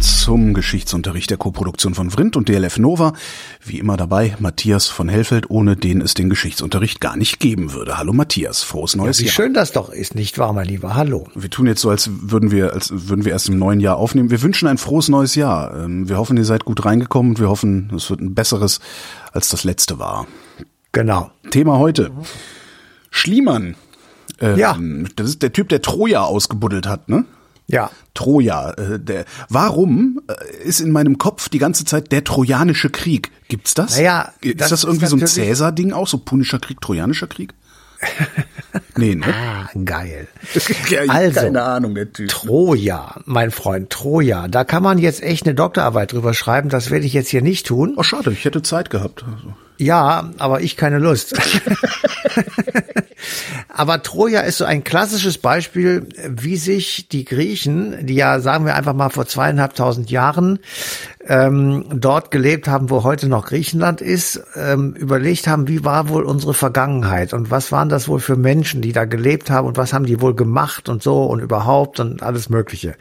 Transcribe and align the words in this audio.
Willkommen 0.00 0.24
zum 0.24 0.54
Geschichtsunterricht 0.54 1.28
der 1.28 1.36
Koproduktion 1.36 1.94
von 1.94 2.10
Vrindt 2.10 2.34
und 2.34 2.48
DLF 2.48 2.78
Nova. 2.78 3.12
Wie 3.62 3.78
immer 3.78 3.98
dabei 3.98 4.34
Matthias 4.38 4.86
von 4.86 5.10
Hellfeld, 5.10 5.50
ohne 5.50 5.76
den 5.76 6.00
es 6.00 6.14
den 6.14 6.30
Geschichtsunterricht 6.30 7.02
gar 7.02 7.18
nicht 7.18 7.38
geben 7.38 7.74
würde. 7.74 7.98
Hallo 7.98 8.14
Matthias, 8.14 8.62
frohes 8.62 8.96
neues 8.96 9.18
ja, 9.18 9.24
wie 9.24 9.26
Jahr. 9.26 9.34
schön 9.34 9.52
das 9.52 9.72
doch 9.72 9.90
ist, 9.90 10.14
nicht 10.14 10.38
wahr, 10.38 10.54
mein 10.54 10.66
Lieber? 10.66 10.94
Hallo. 10.94 11.28
Wir 11.34 11.50
tun 11.50 11.66
jetzt 11.66 11.82
so, 11.82 11.90
als 11.90 12.08
würden 12.22 12.50
wir, 12.50 12.72
als 12.72 12.90
würden 12.90 13.26
wir 13.26 13.32
erst 13.32 13.50
im 13.50 13.58
neuen 13.58 13.78
Jahr 13.80 13.98
aufnehmen. 13.98 14.30
Wir 14.30 14.40
wünschen 14.40 14.68
ein 14.68 14.78
frohes 14.78 15.08
neues 15.10 15.34
Jahr. 15.34 15.76
Ähm, 15.84 16.08
Wir 16.08 16.16
hoffen, 16.16 16.38
ihr 16.38 16.46
seid 16.46 16.64
gut 16.64 16.82
reingekommen 16.86 17.32
und 17.32 17.38
wir 17.38 17.50
hoffen, 17.50 17.92
es 17.94 18.08
wird 18.08 18.20
ein 18.20 18.34
besseres, 18.34 18.80
als 19.32 19.50
das 19.50 19.64
letzte 19.64 19.98
war. 19.98 20.26
Genau. 20.92 21.30
Thema 21.50 21.76
heute. 21.78 22.10
Schliemann. 23.10 23.74
Ähm, 24.40 24.56
Ja. 24.58 24.78
Das 25.16 25.28
ist 25.28 25.42
der 25.42 25.52
Typ, 25.52 25.68
der 25.68 25.82
Troja 25.82 26.22
ausgebuddelt 26.22 26.86
hat, 26.86 27.10
ne? 27.10 27.26
Ja. 27.70 27.90
Troja. 28.14 28.72
Äh, 28.72 28.98
der, 28.98 29.24
warum 29.48 30.20
äh, 30.28 30.62
ist 30.64 30.80
in 30.80 30.90
meinem 30.92 31.18
Kopf 31.18 31.48
die 31.48 31.58
ganze 31.58 31.84
Zeit 31.84 32.12
der 32.12 32.24
Trojanische 32.24 32.90
Krieg? 32.90 33.30
Gibt's 33.48 33.74
das? 33.74 33.96
Naja, 33.96 34.32
ist 34.40 34.60
das 34.60 34.70
das, 34.70 34.80
ist 34.80 34.84
irgendwie 34.84 35.06
so 35.06 35.16
ein 35.16 35.26
Cäsar-Ding 35.26 35.92
auch, 35.92 36.06
so 36.06 36.18
Punischer 36.18 36.58
Krieg, 36.58 36.80
Trojanischer 36.80 37.26
Krieg? 37.26 37.54
Nee, 38.96 39.14
ne? 39.14 39.26
Ah, 39.26 39.68
geil. 39.84 40.28
Ja, 40.88 41.02
Also, 41.08 41.40
keine 41.40 41.62
Ahnung, 41.62 41.94
der 41.94 42.12
Typ. 42.12 42.28
Troja, 42.28 43.20
mein 43.24 43.50
Freund, 43.50 43.90
Troja. 43.90 44.48
Da 44.48 44.64
kann 44.64 44.82
man 44.82 44.98
jetzt 44.98 45.22
echt 45.22 45.46
eine 45.46 45.54
Doktorarbeit 45.54 46.12
drüber 46.12 46.34
schreiben. 46.34 46.68
Das 46.68 46.90
werde 46.90 47.06
ich 47.06 47.12
jetzt 47.12 47.28
hier 47.28 47.42
nicht 47.42 47.66
tun. 47.66 47.94
Oh, 47.96 48.02
schade, 48.02 48.32
ich 48.32 48.44
hätte 48.44 48.62
Zeit 48.62 48.90
gehabt. 48.90 49.24
Also. 49.24 49.54
Ja, 49.80 50.30
aber 50.36 50.60
ich 50.60 50.76
keine 50.76 50.98
Lust. 50.98 51.34
aber 53.68 54.02
Troja 54.02 54.40
ist 54.40 54.58
so 54.58 54.66
ein 54.66 54.84
klassisches 54.84 55.38
Beispiel, 55.38 56.06
wie 56.28 56.56
sich 56.56 57.08
die 57.08 57.24
Griechen, 57.24 58.06
die 58.06 58.14
ja, 58.14 58.40
sagen 58.40 58.66
wir 58.66 58.74
einfach 58.74 58.92
mal 58.92 59.08
vor 59.08 59.26
zweieinhalbtausend 59.26 60.10
Jahren 60.10 60.58
ähm, 61.30 61.84
dort 61.94 62.32
gelebt 62.32 62.66
haben, 62.66 62.90
wo 62.90 63.04
heute 63.04 63.28
noch 63.28 63.46
Griechenland 63.46 64.00
ist, 64.00 64.42
ähm, 64.56 64.94
überlegt 64.94 65.46
haben, 65.46 65.68
wie 65.68 65.84
war 65.84 66.08
wohl 66.08 66.24
unsere 66.24 66.54
Vergangenheit 66.54 67.32
und 67.32 67.52
was 67.52 67.70
waren 67.70 67.88
das 67.88 68.08
wohl 68.08 68.18
für 68.18 68.34
Menschen, 68.34 68.82
die 68.82 68.90
da 68.90 69.04
gelebt 69.04 69.48
haben 69.48 69.68
und 69.68 69.76
was 69.76 69.92
haben 69.92 70.06
die 70.06 70.20
wohl 70.20 70.34
gemacht 70.34 70.88
und 70.88 71.04
so 71.04 71.22
und 71.22 71.38
überhaupt 71.38 72.00
und 72.00 72.20
alles 72.24 72.50
Mögliche. 72.50 72.96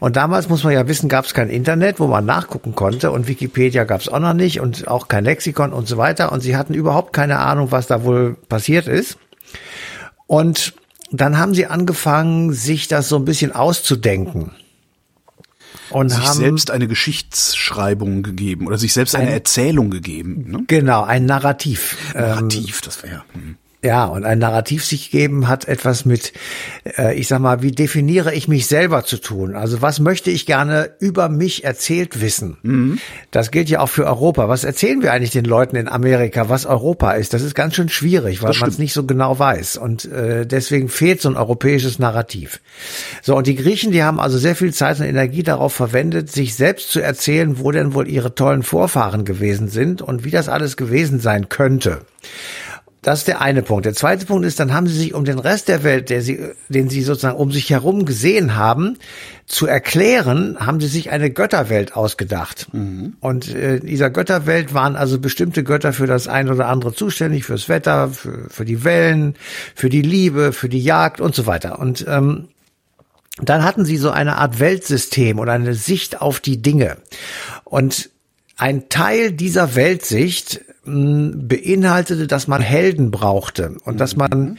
Und 0.00 0.16
damals 0.16 0.48
muss 0.48 0.64
man 0.64 0.72
ja 0.72 0.88
wissen, 0.88 1.08
gab 1.08 1.26
es 1.26 1.32
kein 1.32 1.48
Internet, 1.48 2.00
wo 2.00 2.08
man 2.08 2.24
nachgucken 2.24 2.74
konnte 2.74 3.12
und 3.12 3.28
Wikipedia 3.28 3.84
gab 3.84 4.00
es 4.00 4.08
auch 4.08 4.18
noch 4.18 4.34
nicht 4.34 4.60
und 4.60 4.88
auch 4.88 5.06
kein 5.06 5.22
Lexikon 5.22 5.72
und 5.72 5.86
so 5.86 5.96
weiter 5.96 6.32
und 6.32 6.40
sie 6.40 6.56
hatten 6.56 6.74
überhaupt 6.74 7.12
keine 7.12 7.38
Ahnung, 7.38 7.70
was 7.70 7.86
da 7.86 8.02
wohl 8.02 8.36
passiert 8.48 8.88
ist. 8.88 9.16
Und 10.26 10.74
dann 11.12 11.38
haben 11.38 11.54
sie 11.54 11.66
angefangen, 11.66 12.52
sich 12.52 12.88
das 12.88 13.08
so 13.08 13.14
ein 13.14 13.24
bisschen 13.24 13.54
auszudenken. 13.54 14.50
Und 15.90 16.10
Sich 16.10 16.18
haben 16.24 16.38
selbst 16.38 16.70
eine 16.70 16.86
Geschichtsschreibung 16.88 18.22
gegeben 18.22 18.66
oder 18.66 18.78
sich 18.78 18.92
selbst 18.92 19.14
eine 19.16 19.28
Ein- 19.28 19.32
Erzählung 19.34 19.90
gegeben. 19.90 20.44
Ne? 20.50 20.64
genau 20.66 21.02
ein 21.02 21.26
Narrativ. 21.26 21.96
Ähm, 22.14 22.20
Narrativ, 22.22 22.80
das 22.80 23.02
wäre 23.02 23.14
ja. 23.14 23.24
hm. 23.32 23.56
Ja, 23.82 24.04
und 24.04 24.26
ein 24.26 24.38
Narrativ 24.38 24.84
sich 24.84 25.10
geben 25.10 25.48
hat 25.48 25.66
etwas 25.66 26.04
mit, 26.04 26.34
äh, 26.98 27.14
ich 27.14 27.28
sag 27.28 27.40
mal, 27.40 27.62
wie 27.62 27.72
definiere 27.72 28.34
ich 28.34 28.46
mich 28.46 28.66
selber 28.66 29.04
zu 29.04 29.16
tun? 29.16 29.56
Also 29.56 29.80
was 29.80 30.00
möchte 30.00 30.30
ich 30.30 30.44
gerne 30.44 30.90
über 31.00 31.30
mich 31.30 31.64
erzählt 31.64 32.20
wissen? 32.20 32.58
Das 33.30 33.50
gilt 33.50 33.70
ja 33.70 33.80
auch 33.80 33.88
für 33.88 34.04
Europa. 34.04 34.50
Was 34.50 34.64
erzählen 34.64 35.02
wir 35.02 35.14
eigentlich 35.14 35.30
den 35.30 35.46
Leuten 35.46 35.76
in 35.76 35.88
Amerika, 35.88 36.50
was 36.50 36.66
Europa 36.66 37.12
ist? 37.12 37.32
Das 37.32 37.40
ist 37.40 37.54
ganz 37.54 37.74
schön 37.74 37.88
schwierig, 37.88 38.42
weil 38.42 38.54
man 38.60 38.68
es 38.68 38.78
nicht 38.78 38.92
so 38.92 39.04
genau 39.04 39.38
weiß. 39.38 39.78
Und 39.78 40.04
äh, 40.04 40.46
deswegen 40.46 40.90
fehlt 40.90 41.22
so 41.22 41.30
ein 41.30 41.38
europäisches 41.38 41.98
Narrativ. 41.98 42.60
So, 43.22 43.34
und 43.34 43.46
die 43.46 43.56
Griechen, 43.56 43.92
die 43.92 44.02
haben 44.02 44.20
also 44.20 44.36
sehr 44.36 44.56
viel 44.56 44.74
Zeit 44.74 45.00
und 45.00 45.06
Energie 45.06 45.42
darauf 45.42 45.72
verwendet, 45.72 46.30
sich 46.30 46.54
selbst 46.54 46.90
zu 46.90 47.00
erzählen, 47.00 47.58
wo 47.58 47.70
denn 47.70 47.94
wohl 47.94 48.08
ihre 48.08 48.34
tollen 48.34 48.62
Vorfahren 48.62 49.24
gewesen 49.24 49.68
sind 49.68 50.02
und 50.02 50.24
wie 50.24 50.30
das 50.30 50.50
alles 50.50 50.76
gewesen 50.76 51.18
sein 51.18 51.48
könnte. 51.48 52.02
Das 53.02 53.20
ist 53.20 53.28
der 53.28 53.40
eine 53.40 53.62
Punkt. 53.62 53.86
Der 53.86 53.94
zweite 53.94 54.26
Punkt 54.26 54.44
ist, 54.44 54.60
dann 54.60 54.74
haben 54.74 54.86
sie 54.86 54.98
sich 54.98 55.14
um 55.14 55.24
den 55.24 55.38
Rest 55.38 55.68
der 55.68 55.82
Welt, 55.84 56.10
der 56.10 56.20
sie, 56.20 56.38
den 56.68 56.90
sie 56.90 57.02
sozusagen 57.02 57.38
um 57.38 57.50
sich 57.50 57.70
herum 57.70 58.04
gesehen 58.04 58.56
haben, 58.56 58.98
zu 59.46 59.66
erklären, 59.66 60.58
haben 60.60 60.80
sie 60.80 60.86
sich 60.86 61.10
eine 61.10 61.30
Götterwelt 61.30 61.96
ausgedacht. 61.96 62.68
Und 63.20 63.54
äh, 63.54 63.76
in 63.76 63.86
dieser 63.86 64.10
Götterwelt 64.10 64.74
waren 64.74 64.96
also 64.96 65.18
bestimmte 65.18 65.64
Götter 65.64 65.94
für 65.94 66.06
das 66.06 66.28
ein 66.28 66.50
oder 66.50 66.68
andere 66.68 66.92
zuständig, 66.92 67.44
fürs 67.44 67.70
Wetter, 67.70 68.10
für, 68.10 68.50
für 68.50 68.66
die 68.66 68.84
Wellen, 68.84 69.34
für 69.74 69.88
die 69.88 70.02
Liebe, 70.02 70.52
für 70.52 70.68
die 70.68 70.82
Jagd 70.82 71.22
und 71.22 71.34
so 71.34 71.46
weiter. 71.46 71.78
Und 71.78 72.04
ähm, 72.06 72.48
dann 73.42 73.64
hatten 73.64 73.86
sie 73.86 73.96
so 73.96 74.10
eine 74.10 74.36
Art 74.36 74.60
Weltsystem 74.60 75.38
oder 75.38 75.52
eine 75.52 75.74
Sicht 75.74 76.20
auf 76.20 76.40
die 76.40 76.60
Dinge. 76.60 76.98
Und 77.64 78.10
ein 78.56 78.90
Teil 78.90 79.32
dieser 79.32 79.74
Weltsicht 79.74 80.60
beinhaltete, 80.84 82.26
dass 82.26 82.48
man 82.48 82.62
Helden 82.62 83.10
brauchte 83.10 83.76
und 83.84 84.00
dass 84.00 84.16
man 84.16 84.58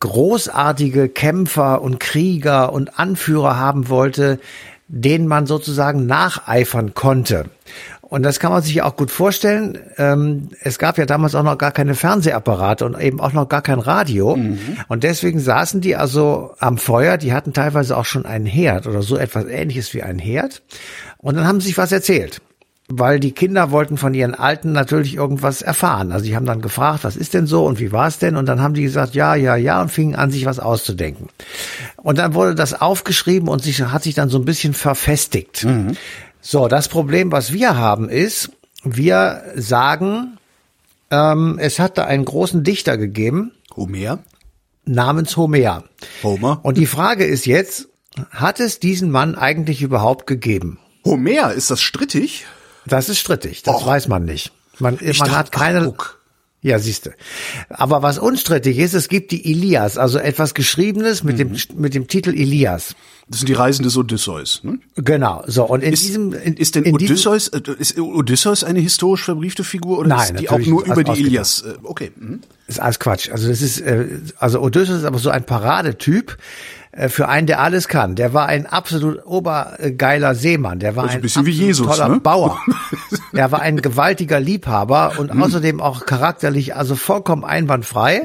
großartige 0.00 1.08
Kämpfer 1.08 1.82
und 1.82 2.00
Krieger 2.00 2.72
und 2.72 2.98
Anführer 2.98 3.58
haben 3.58 3.88
wollte, 3.88 4.38
denen 4.88 5.26
man 5.26 5.46
sozusagen 5.46 6.06
nacheifern 6.06 6.94
konnte. 6.94 7.46
Und 8.00 8.22
das 8.22 8.40
kann 8.40 8.50
man 8.50 8.62
sich 8.62 8.80
auch 8.80 8.96
gut 8.96 9.10
vorstellen. 9.10 9.78
Ähm, 9.98 10.48
es 10.62 10.78
gab 10.78 10.96
ja 10.96 11.04
damals 11.04 11.34
auch 11.34 11.42
noch 11.42 11.58
gar 11.58 11.72
keine 11.72 11.94
Fernsehapparate 11.94 12.86
und 12.86 12.98
eben 12.98 13.20
auch 13.20 13.34
noch 13.34 13.50
gar 13.50 13.60
kein 13.60 13.80
Radio. 13.80 14.32
Und 14.88 15.04
deswegen 15.04 15.40
saßen 15.40 15.82
die 15.82 15.94
also 15.94 16.54
am 16.58 16.78
Feuer. 16.78 17.18
Die 17.18 17.34
hatten 17.34 17.52
teilweise 17.52 17.94
auch 17.98 18.06
schon 18.06 18.24
einen 18.24 18.46
Herd 18.46 18.86
oder 18.86 19.02
so 19.02 19.18
etwas 19.18 19.44
ähnliches 19.44 19.92
wie 19.92 20.02
einen 20.02 20.18
Herd. 20.18 20.62
Und 21.18 21.36
dann 21.36 21.46
haben 21.46 21.60
sie 21.60 21.68
sich 21.68 21.76
was 21.76 21.92
erzählt. 21.92 22.40
Weil 22.90 23.20
die 23.20 23.32
Kinder 23.32 23.70
wollten 23.70 23.98
von 23.98 24.14
ihren 24.14 24.34
Alten 24.34 24.72
natürlich 24.72 25.14
irgendwas 25.14 25.60
erfahren. 25.60 26.10
Also 26.10 26.24
die 26.24 26.34
haben 26.34 26.46
dann 26.46 26.62
gefragt, 26.62 27.04
was 27.04 27.16
ist 27.16 27.34
denn 27.34 27.46
so 27.46 27.66
und 27.66 27.80
wie 27.80 27.92
war 27.92 28.08
es 28.08 28.18
denn? 28.18 28.36
Und 28.36 28.46
dann 28.46 28.62
haben 28.62 28.72
die 28.72 28.82
gesagt, 28.82 29.14
ja, 29.14 29.34
ja, 29.34 29.56
ja 29.56 29.82
und 29.82 29.90
fingen 29.90 30.14
an, 30.14 30.30
sich 30.30 30.46
was 30.46 30.58
auszudenken. 30.58 31.28
Und 31.96 32.18
dann 32.18 32.32
wurde 32.32 32.54
das 32.54 32.80
aufgeschrieben 32.80 33.48
und 33.48 33.62
sich, 33.62 33.82
hat 33.82 34.02
sich 34.02 34.14
dann 34.14 34.30
so 34.30 34.38
ein 34.38 34.46
bisschen 34.46 34.72
verfestigt. 34.72 35.66
So, 36.40 36.68
das 36.68 36.88
Problem, 36.88 37.30
was 37.30 37.52
wir 37.52 37.76
haben, 37.76 38.08
ist, 38.08 38.50
wir 38.84 39.42
sagen, 39.54 40.38
ähm, 41.10 41.58
es 41.60 41.78
hat 41.78 41.98
da 41.98 42.04
einen 42.04 42.24
großen 42.24 42.64
Dichter 42.64 42.96
gegeben, 42.96 43.52
Homer? 43.76 44.20
namens 44.84 45.36
Homer. 45.36 45.84
Homer? 46.22 46.60
Und 46.62 46.78
die 46.78 46.86
Frage 46.86 47.24
ist 47.24 47.46
jetzt, 47.46 47.88
hat 48.30 48.60
es 48.60 48.80
diesen 48.80 49.10
Mann 49.10 49.34
eigentlich 49.34 49.82
überhaupt 49.82 50.26
gegeben? 50.26 50.78
Homer, 51.04 51.52
ist 51.52 51.70
das 51.70 51.80
strittig? 51.80 52.46
Das 52.88 53.08
ist 53.08 53.18
strittig, 53.18 53.62
das 53.62 53.76
Och. 53.76 53.86
weiß 53.86 54.08
man 54.08 54.24
nicht. 54.24 54.52
Man, 54.78 54.94
man 55.00 55.12
dachte, 55.12 55.36
hat 55.36 55.52
keine. 55.52 55.84
guck. 55.84 56.20
ja, 56.62 56.78
siehste. 56.78 57.14
Aber 57.68 58.02
was 58.02 58.18
unstrittig 58.18 58.78
ist, 58.78 58.94
es 58.94 59.08
gibt 59.08 59.30
die 59.32 59.50
Ilias, 59.50 59.98
also 59.98 60.18
etwas 60.18 60.54
Geschriebenes 60.54 61.22
mit 61.24 61.38
dem 61.38 61.56
mit 61.76 61.94
dem 61.94 62.06
Titel 62.06 62.30
Ilias. 62.30 62.94
Das 63.30 63.40
sind 63.40 63.48
die 63.48 63.54
Reisen 63.54 63.82
des 63.82 63.94
Odysseus. 63.96 64.62
Ne? 64.64 64.78
Genau. 64.96 65.44
So 65.46 65.64
und 65.64 65.82
in 65.82 65.92
Ist, 65.92 66.02
diesem 66.02 66.32
in, 66.32 66.54
ist 66.54 66.76
denn 66.76 66.94
Odysseus, 66.94 67.48
äh, 67.48 67.60
ist 67.78 67.98
Auch 67.98 68.62
eine 68.64 68.80
historisch 68.80 69.22
verbriefte 69.24 69.64
Figur 69.64 69.98
oder 69.98 70.08
Nein, 70.08 70.36
ist 70.36 70.40
die 70.40 70.48
auch 70.48 70.58
nur 70.58 70.86
über 70.86 71.04
die. 71.04 71.20
Ilias? 71.20 71.62
Äh, 71.62 71.74
Okay. 71.82 72.10
mhm. 72.16 72.40
ist 72.66 72.80
alles 72.80 72.98
Quatsch. 72.98 73.30
Also 73.30 73.48
das 73.48 73.60
ist, 73.60 73.80
äh, 73.80 74.06
also 74.38 74.60
Odysseus 74.62 75.00
ist 75.00 75.04
aber 75.04 75.18
so 75.18 75.28
ein 75.28 75.44
Paradetyp 75.44 76.38
für 77.08 77.28
einen, 77.28 77.46
der 77.46 77.60
alles 77.60 77.88
kann. 77.88 78.14
Der 78.14 78.32
war 78.34 78.46
ein 78.46 78.66
absolut 78.66 79.24
obergeiler 79.26 80.34
Seemann. 80.34 80.78
Der 80.78 80.96
war 80.96 81.04
Also 81.04 81.16
ein 81.16 81.18
ein 81.18 81.22
bisschen 81.22 81.46
wie 81.46 81.50
absolut 81.50 81.68
Jesus, 81.68 81.86
toller 81.86 82.08
ne? 82.08 82.20
Bauer. 82.20 82.58
Der 83.32 83.52
war 83.52 83.60
ein 83.60 83.76
gewaltiger 83.76 84.40
Liebhaber 84.40 85.18
und 85.18 85.30
außerdem 85.30 85.80
auch 85.80 86.06
charakterlich 86.06 86.74
also 86.74 86.96
vollkommen 86.96 87.44
einwandfrei. 87.44 88.22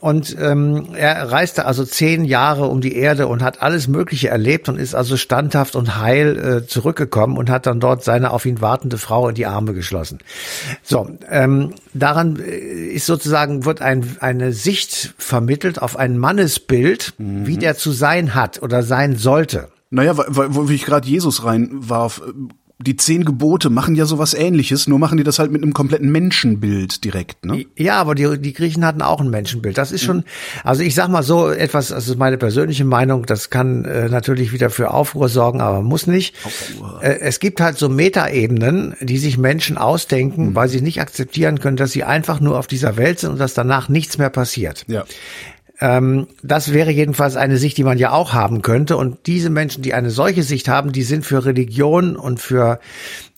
Und 0.00 0.34
ähm, 0.40 0.94
er 0.94 1.30
reiste 1.30 1.66
also 1.66 1.84
zehn 1.84 2.24
Jahre 2.24 2.68
um 2.68 2.80
die 2.80 2.96
Erde 2.96 3.26
und 3.26 3.42
hat 3.42 3.60
alles 3.60 3.86
Mögliche 3.86 4.28
erlebt 4.28 4.70
und 4.70 4.78
ist 4.78 4.94
also 4.94 5.18
standhaft 5.18 5.76
und 5.76 5.98
heil 5.98 6.38
äh, 6.38 6.66
zurückgekommen 6.66 7.36
und 7.36 7.50
hat 7.50 7.66
dann 7.66 7.80
dort 7.80 8.02
seine 8.02 8.30
auf 8.30 8.46
ihn 8.46 8.62
wartende 8.62 8.96
Frau 8.96 9.28
in 9.28 9.34
die 9.34 9.44
Arme 9.44 9.74
geschlossen. 9.74 10.18
So, 10.82 11.10
ähm, 11.30 11.74
daran 11.92 12.40
äh, 12.40 12.48
ist 12.48 13.04
sozusagen 13.04 13.66
wird 13.66 13.82
ein, 13.82 14.16
eine 14.20 14.52
Sicht 14.52 15.14
vermittelt 15.18 15.82
auf 15.82 15.98
ein 15.98 16.16
Mannesbild, 16.16 17.12
wie 17.18 17.58
der 17.58 17.76
zu 17.76 17.89
sein 17.92 18.34
hat 18.34 18.62
oder 18.62 18.82
sein 18.82 19.16
sollte. 19.16 19.68
Naja, 19.90 20.16
weil, 20.16 20.26
weil, 20.28 20.54
wo 20.54 20.68
ich 20.68 20.84
gerade 20.84 21.08
Jesus 21.08 21.44
reinwarf, 21.44 22.22
äh, 22.26 22.32
die 22.82 22.96
zehn 22.96 23.24
Gebote 23.24 23.68
machen 23.68 23.94
ja 23.94 24.06
sowas 24.06 24.32
ähnliches, 24.32 24.86
nur 24.88 24.98
machen 24.98 25.18
die 25.18 25.24
das 25.24 25.38
halt 25.38 25.52
mit 25.52 25.62
einem 25.62 25.74
kompletten 25.74 26.10
Menschenbild 26.10 27.04
direkt, 27.04 27.44
ne? 27.44 27.66
Ja, 27.76 28.00
aber 28.00 28.14
die, 28.14 28.40
die 28.40 28.54
Griechen 28.54 28.86
hatten 28.86 29.02
auch 29.02 29.20
ein 29.20 29.28
Menschenbild. 29.28 29.76
Das 29.76 29.92
ist 29.92 30.02
schon, 30.02 30.24
also 30.64 30.82
ich 30.82 30.94
sag 30.94 31.08
mal 31.08 31.22
so 31.22 31.50
etwas, 31.50 31.88
das 31.88 32.08
ist 32.08 32.18
meine 32.18 32.38
persönliche 32.38 32.86
Meinung, 32.86 33.26
das 33.26 33.50
kann 33.50 33.84
äh, 33.84 34.08
natürlich 34.08 34.52
wieder 34.52 34.70
für 34.70 34.92
Aufruhr 34.92 35.28
sorgen, 35.28 35.60
aber 35.60 35.82
muss 35.82 36.06
nicht. 36.06 36.34
Äh, 37.02 37.18
es 37.20 37.38
gibt 37.38 37.60
halt 37.60 37.76
so 37.76 37.90
Metaebenen, 37.90 38.94
die 39.00 39.18
sich 39.18 39.36
Menschen 39.36 39.76
ausdenken, 39.76 40.54
weil 40.54 40.70
sie 40.70 40.80
nicht 40.80 41.02
akzeptieren 41.02 41.60
können, 41.60 41.76
dass 41.76 41.92
sie 41.92 42.04
einfach 42.04 42.40
nur 42.40 42.58
auf 42.58 42.66
dieser 42.66 42.96
Welt 42.96 43.18
sind 43.18 43.32
und 43.32 43.40
dass 43.40 43.52
danach 43.52 43.90
nichts 43.90 44.16
mehr 44.16 44.30
passiert. 44.30 44.84
Ja. 44.88 45.04
Ähm, 45.80 46.26
das 46.42 46.72
wäre 46.72 46.90
jedenfalls 46.90 47.36
eine 47.36 47.56
Sicht, 47.56 47.78
die 47.78 47.84
man 47.84 47.98
ja 47.98 48.12
auch 48.12 48.32
haben 48.32 48.62
könnte. 48.62 48.96
Und 48.96 49.26
diese 49.26 49.50
Menschen, 49.50 49.82
die 49.82 49.94
eine 49.94 50.10
solche 50.10 50.42
Sicht 50.42 50.68
haben, 50.68 50.92
die 50.92 51.02
sind 51.02 51.24
für 51.24 51.44
Religion 51.44 52.16
und 52.16 52.40
für 52.40 52.80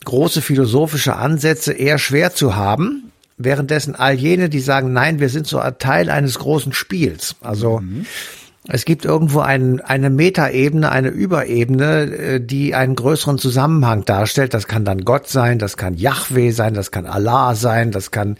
große 0.04 0.42
philosophische 0.42 1.16
Ansätze 1.16 1.72
eher 1.72 1.98
schwer 1.98 2.34
zu 2.34 2.56
haben. 2.56 3.12
Währenddessen 3.38 3.94
all 3.94 4.14
jene, 4.14 4.48
die 4.48 4.60
sagen, 4.60 4.92
nein, 4.92 5.20
wir 5.20 5.28
sind 5.28 5.46
so 5.46 5.58
ein 5.58 5.78
Teil 5.78 6.10
eines 6.10 6.38
großen 6.38 6.72
Spiels. 6.72 7.36
Also 7.40 7.80
es 8.68 8.84
gibt 8.84 9.04
irgendwo 9.04 9.40
ein, 9.40 9.80
eine 9.80 10.08
Metaebene, 10.08 10.90
eine 10.92 11.08
Überebene, 11.08 12.02
äh, 12.02 12.40
die 12.40 12.76
einen 12.76 12.94
größeren 12.94 13.38
Zusammenhang 13.38 14.04
darstellt. 14.04 14.54
Das 14.54 14.68
kann 14.68 14.84
dann 14.84 15.04
Gott 15.04 15.28
sein, 15.28 15.58
das 15.58 15.76
kann 15.76 15.94
Yahweh 15.94 16.52
sein, 16.52 16.74
das 16.74 16.92
kann 16.92 17.06
Allah 17.06 17.56
sein, 17.56 17.90
das 17.90 18.12
kann 18.12 18.36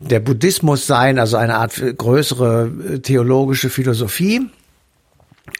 der 0.00 0.18
Buddhismus 0.18 0.88
sein, 0.88 1.20
also 1.20 1.36
eine 1.36 1.56
Art 1.56 1.80
größere 1.96 2.72
äh, 2.94 2.98
theologische 2.98 3.70
Philosophie. 3.70 4.48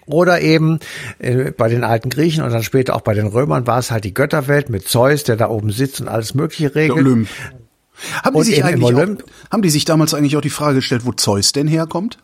Oder 0.06 0.40
eben 0.40 0.80
äh, 1.20 1.52
bei 1.52 1.68
den 1.68 1.84
alten 1.84 2.08
Griechen 2.08 2.42
und 2.42 2.50
dann 2.50 2.62
später 2.64 2.96
auch 2.96 3.02
bei 3.02 3.14
den 3.14 3.26
Römern 3.26 3.68
war 3.68 3.78
es 3.78 3.92
halt 3.92 4.02
die 4.02 4.14
Götterwelt 4.14 4.68
mit 4.68 4.88
Zeus, 4.88 5.22
der 5.22 5.36
da 5.36 5.48
oben 5.48 5.70
sitzt 5.70 6.00
und 6.00 6.08
alles 6.08 6.34
Mögliche 6.34 6.70
Der 6.70 6.82
regelt. 6.82 6.98
Olymp. 6.98 7.28
Haben 8.24 8.36
die, 8.36 8.42
sich 8.42 8.64
eigentlich 8.64 8.94
auch, 8.94 9.06
haben 9.50 9.62
die 9.62 9.70
sich 9.70 9.84
damals 9.84 10.12
eigentlich 10.12 10.36
auch 10.36 10.40
die 10.40 10.50
Frage 10.50 10.76
gestellt, 10.76 11.02
wo 11.04 11.12
Zeus 11.12 11.52
denn 11.52 11.68
herkommt? 11.68 12.18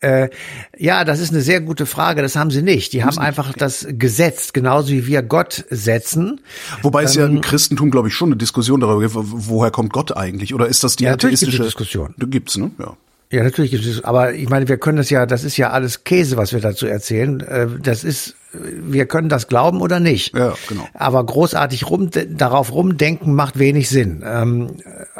Äh, 0.00 0.28
ja, 0.76 1.04
das 1.04 1.18
ist 1.18 1.30
eine 1.32 1.40
sehr 1.40 1.60
gute 1.60 1.84
Frage. 1.86 2.22
Das 2.22 2.36
haben 2.36 2.50
sie 2.50 2.62
nicht. 2.62 2.92
Die 2.92 3.02
haben 3.04 3.18
einfach 3.18 3.52
das 3.52 3.86
gesetzt, 3.90 4.54
genauso 4.54 4.90
wie 4.90 5.06
wir 5.06 5.22
Gott 5.22 5.64
setzen. 5.70 6.40
Wobei 6.82 7.02
es 7.02 7.14
ja 7.16 7.26
Ähm, 7.26 7.36
im 7.36 7.40
Christentum, 7.40 7.90
glaube 7.90 8.08
ich, 8.08 8.14
schon 8.14 8.28
eine 8.28 8.36
Diskussion 8.36 8.80
darüber 8.80 9.00
gibt, 9.00 9.14
wo- 9.16 9.24
woher 9.26 9.70
kommt 9.72 9.92
Gott 9.92 10.16
eigentlich? 10.16 10.54
Oder 10.54 10.66
ist 10.68 10.84
das 10.84 10.96
die 10.96 11.04
Ja, 11.04 11.10
natürlich 11.10 11.40
gibt 11.40 11.52
es 11.52 11.58
atheistische 11.60 11.64
Diskussion. 11.80 12.14
Da 12.18 12.26
Gibt's, 12.26 12.56
ne? 12.56 12.70
Ja. 12.78 12.96
Ja, 13.30 13.42
natürlich 13.42 13.72
gibt 13.72 13.84
es, 13.84 14.02
aber 14.04 14.32
ich 14.32 14.48
meine, 14.48 14.68
wir 14.68 14.78
können 14.78 14.96
das 14.96 15.10
ja, 15.10 15.26
das 15.26 15.44
ist 15.44 15.58
ja 15.58 15.68
alles 15.68 16.02
Käse, 16.04 16.38
was 16.38 16.54
wir 16.54 16.60
dazu 16.60 16.86
erzählen. 16.86 17.40
Äh, 17.40 17.66
Das 17.82 18.02
ist, 18.02 18.36
wir 18.54 19.04
können 19.04 19.28
das 19.28 19.48
glauben 19.48 19.82
oder 19.82 20.00
nicht. 20.00 20.34
Ja, 20.34 20.54
genau. 20.66 20.88
Aber 20.94 21.26
großartig 21.26 21.90
rum, 21.90 22.08
darauf 22.30 22.72
rumdenken 22.72 23.34
macht 23.34 23.58
wenig 23.58 23.90
Sinn, 23.90 24.22
ähm, 24.24 24.76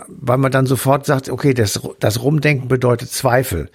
weil 0.07 0.39
man 0.39 0.51
dann 0.51 0.65
sofort 0.65 1.05
sagt, 1.05 1.29
okay, 1.29 1.53
das, 1.53 1.81
das 2.01 2.23
Rumdenken 2.23 2.69
bedeutet 2.69 3.11
Zweifel. 3.11 3.69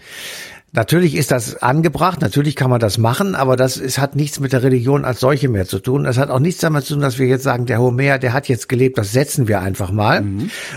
Natürlich 0.76 1.14
ist 1.14 1.30
das 1.30 1.62
angebracht, 1.62 2.20
natürlich 2.20 2.56
kann 2.56 2.72
man 2.72 2.80
das 2.80 2.98
machen, 2.98 3.36
aber 3.36 3.56
das 3.56 3.78
es 3.78 4.00
hat 4.00 4.16
nichts 4.16 4.40
mit 4.40 4.54
der 4.54 4.64
Religion 4.64 5.06
als 5.06 5.20
solche 5.20 5.48
mehr 5.48 5.68
zu 5.68 5.78
tun. 5.78 6.08
Es 6.08 6.18
hat 6.18 6.32
auch 6.32 6.40
nichts 6.40 6.62
damit 6.62 6.84
zu 6.86 6.96
tun, 6.96 7.04
dass 7.04 7.20
wir 7.20 7.28
jetzt 7.28 7.44
sagen, 7.44 7.68
der 7.68 7.80
Homer, 7.80 8.18
der 8.18 8.34
hat 8.34 8.48
jetzt 8.48 8.68
gelebt, 8.70 8.98
das 8.98 9.12
setzen 9.12 9.48
wir 9.48 9.62
einfach 9.62 9.92
mal 9.92 10.26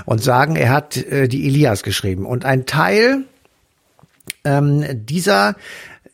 und 0.05 0.23
sagen, 0.23 0.55
er 0.55 0.69
hat 0.69 0.99
äh, 0.99 1.29
die 1.29 1.47
Ilias 1.47 1.83
geschrieben. 1.83 2.27
Und 2.27 2.45
ein 2.45 2.67
Teil 2.67 3.25
ähm, 4.45 4.85
dieser 4.93 5.57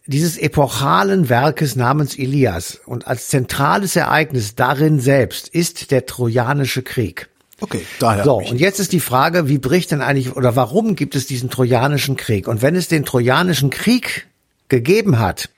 dieses 0.06 0.36
epochalen 0.36 1.28
Werkes 1.28 1.76
namens 1.76 2.16
Ilias 2.16 2.80
und 2.86 3.06
als 3.06 3.28
zentrales 3.28 3.96
Ereignis 3.96 4.54
darin 4.54 5.00
selbst 5.00 5.48
ist 5.48 5.90
der 5.90 6.06
Trojanische 6.06 6.82
Krieg. 6.82 7.28
Okay, 7.62 7.86
daher. 8.00 8.24
So, 8.24 8.38
und 8.38 8.58
jetzt 8.58 8.80
ist 8.80 8.92
die 8.92 9.00
Frage, 9.00 9.48
wie 9.48 9.58
bricht 9.58 9.92
denn 9.92 10.02
eigentlich 10.02 10.34
oder 10.34 10.56
warum 10.56 10.96
gibt 10.96 11.14
es 11.14 11.28
diesen 11.28 11.48
Trojanischen 11.48 12.16
Krieg? 12.16 12.48
Und 12.48 12.60
wenn 12.60 12.74
es 12.74 12.88
den 12.88 13.04
Trojanischen 13.04 13.70
Krieg 13.70 14.26
gegeben 14.68 15.20
hat, 15.20 15.48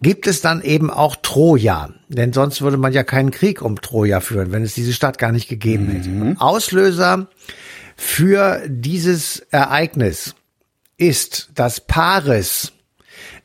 gibt 0.00 0.28
es 0.28 0.40
dann 0.40 0.62
eben 0.62 0.88
auch 0.88 1.16
Troja. 1.16 1.90
Denn 2.08 2.32
sonst 2.32 2.62
würde 2.62 2.76
man 2.76 2.92
ja 2.92 3.02
keinen 3.02 3.32
Krieg 3.32 3.60
um 3.60 3.80
Troja 3.80 4.20
führen, 4.20 4.52
wenn 4.52 4.62
es 4.62 4.74
diese 4.74 4.92
Stadt 4.92 5.18
gar 5.18 5.32
nicht 5.32 5.48
gegeben 5.48 5.88
hätte. 5.88 6.08
Und 6.10 6.40
Auslöser 6.40 7.26
für 7.96 8.62
dieses 8.68 9.40
Ereignis 9.50 10.36
ist, 10.96 11.50
dass 11.56 11.80
Paris, 11.80 12.72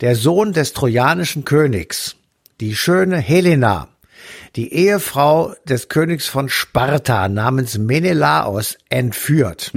der 0.01 0.15
Sohn 0.15 0.53
des 0.53 0.73
trojanischen 0.73 1.45
Königs, 1.45 2.15
die 2.59 2.75
schöne 2.75 3.17
Helena, 3.17 3.87
die 4.55 4.73
Ehefrau 4.73 5.53
des 5.65 5.87
Königs 5.89 6.27
von 6.27 6.49
Sparta 6.49 7.29
namens 7.29 7.77
Menelaos 7.77 8.77
entführt. 8.89 9.71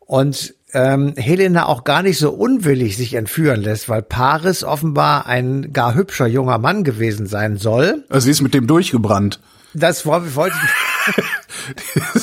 Und 0.00 0.54
ähm, 0.72 1.14
Helena 1.16 1.66
auch 1.66 1.84
gar 1.84 2.02
nicht 2.02 2.18
so 2.18 2.30
unwillig 2.32 2.96
sich 2.96 3.14
entführen 3.14 3.60
lässt, 3.62 3.88
weil 3.88 4.02
Paris 4.02 4.64
offenbar 4.64 5.26
ein 5.26 5.72
gar 5.72 5.94
hübscher 5.94 6.26
junger 6.26 6.58
Mann 6.58 6.82
gewesen 6.84 7.26
sein 7.26 7.56
soll. 7.58 8.04
Also 8.08 8.24
sie 8.24 8.30
ist 8.32 8.40
mit 8.40 8.54
dem 8.54 8.66
durchgebrannt. 8.66 9.40
Das 9.72 10.04
woll- 10.06 10.34
wollte 10.34 10.56
ich. 10.64 11.22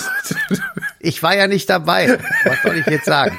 Ich 1.03 1.23
war 1.23 1.35
ja 1.35 1.47
nicht 1.47 1.67
dabei. 1.67 2.19
Was 2.45 2.61
soll 2.61 2.77
ich 2.77 2.85
jetzt 2.85 3.05
sagen? 3.05 3.35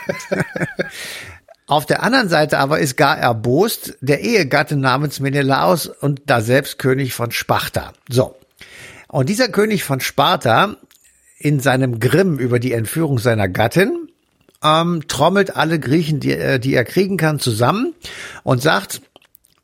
Auf 1.66 1.86
der 1.86 2.02
anderen 2.02 2.28
Seite 2.28 2.58
aber 2.58 2.80
ist 2.80 2.96
gar 2.96 3.16
erbost 3.16 3.96
der 4.00 4.20
Ehegatte 4.20 4.76
namens 4.76 5.20
Menelaos 5.20 5.86
und 5.86 6.22
da 6.26 6.40
selbst 6.40 6.78
König 6.78 7.14
von 7.14 7.30
Sparta. 7.30 7.92
So. 8.08 8.36
Und 9.08 9.28
dieser 9.28 9.48
König 9.48 9.84
von 9.84 10.00
Sparta 10.00 10.76
in 11.38 11.60
seinem 11.60 12.00
Grimm 12.00 12.38
über 12.38 12.58
die 12.58 12.72
Entführung 12.72 13.18
seiner 13.18 13.48
Gattin 13.48 14.08
ähm, 14.62 15.02
trommelt 15.08 15.56
alle 15.56 15.78
Griechen, 15.78 16.20
die, 16.20 16.32
äh, 16.32 16.58
die 16.58 16.74
er 16.74 16.84
kriegen 16.84 17.16
kann, 17.16 17.38
zusammen 17.38 17.94
und 18.42 18.62
sagt, 18.62 19.02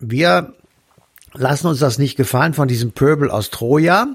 wir 0.00 0.54
lassen 1.34 1.66
uns 1.66 1.78
das 1.78 1.98
nicht 1.98 2.16
gefallen 2.16 2.54
von 2.54 2.68
diesem 2.68 2.92
Pöbel 2.92 3.30
aus 3.30 3.50
Troja 3.50 4.06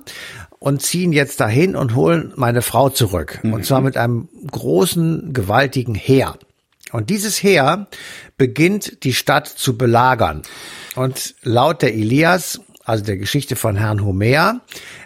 und 0.60 0.82
ziehen 0.82 1.14
jetzt 1.14 1.40
dahin 1.40 1.76
und 1.76 1.96
holen 1.96 2.34
meine 2.36 2.62
Frau 2.62 2.90
zurück. 2.90 3.40
Und 3.44 3.66
zwar 3.66 3.82
mit 3.82 3.98
einem 3.98 4.30
großen, 4.50 5.34
gewaltigen 5.34 5.96
Heer. 5.96 6.36
Und 6.94 7.10
dieses 7.10 7.44
Heer 7.44 7.88
beginnt 8.38 9.04
die 9.04 9.14
Stadt 9.14 9.48
zu 9.48 9.78
belagern. 9.78 10.44
Und 10.96 11.36
laut 11.42 11.82
der 11.82 11.94
Ilias, 11.94 12.62
also 12.86 13.04
der 13.04 13.18
Geschichte 13.18 13.56
von 13.56 13.76
Herrn 13.76 14.06
Homer, 14.06 14.62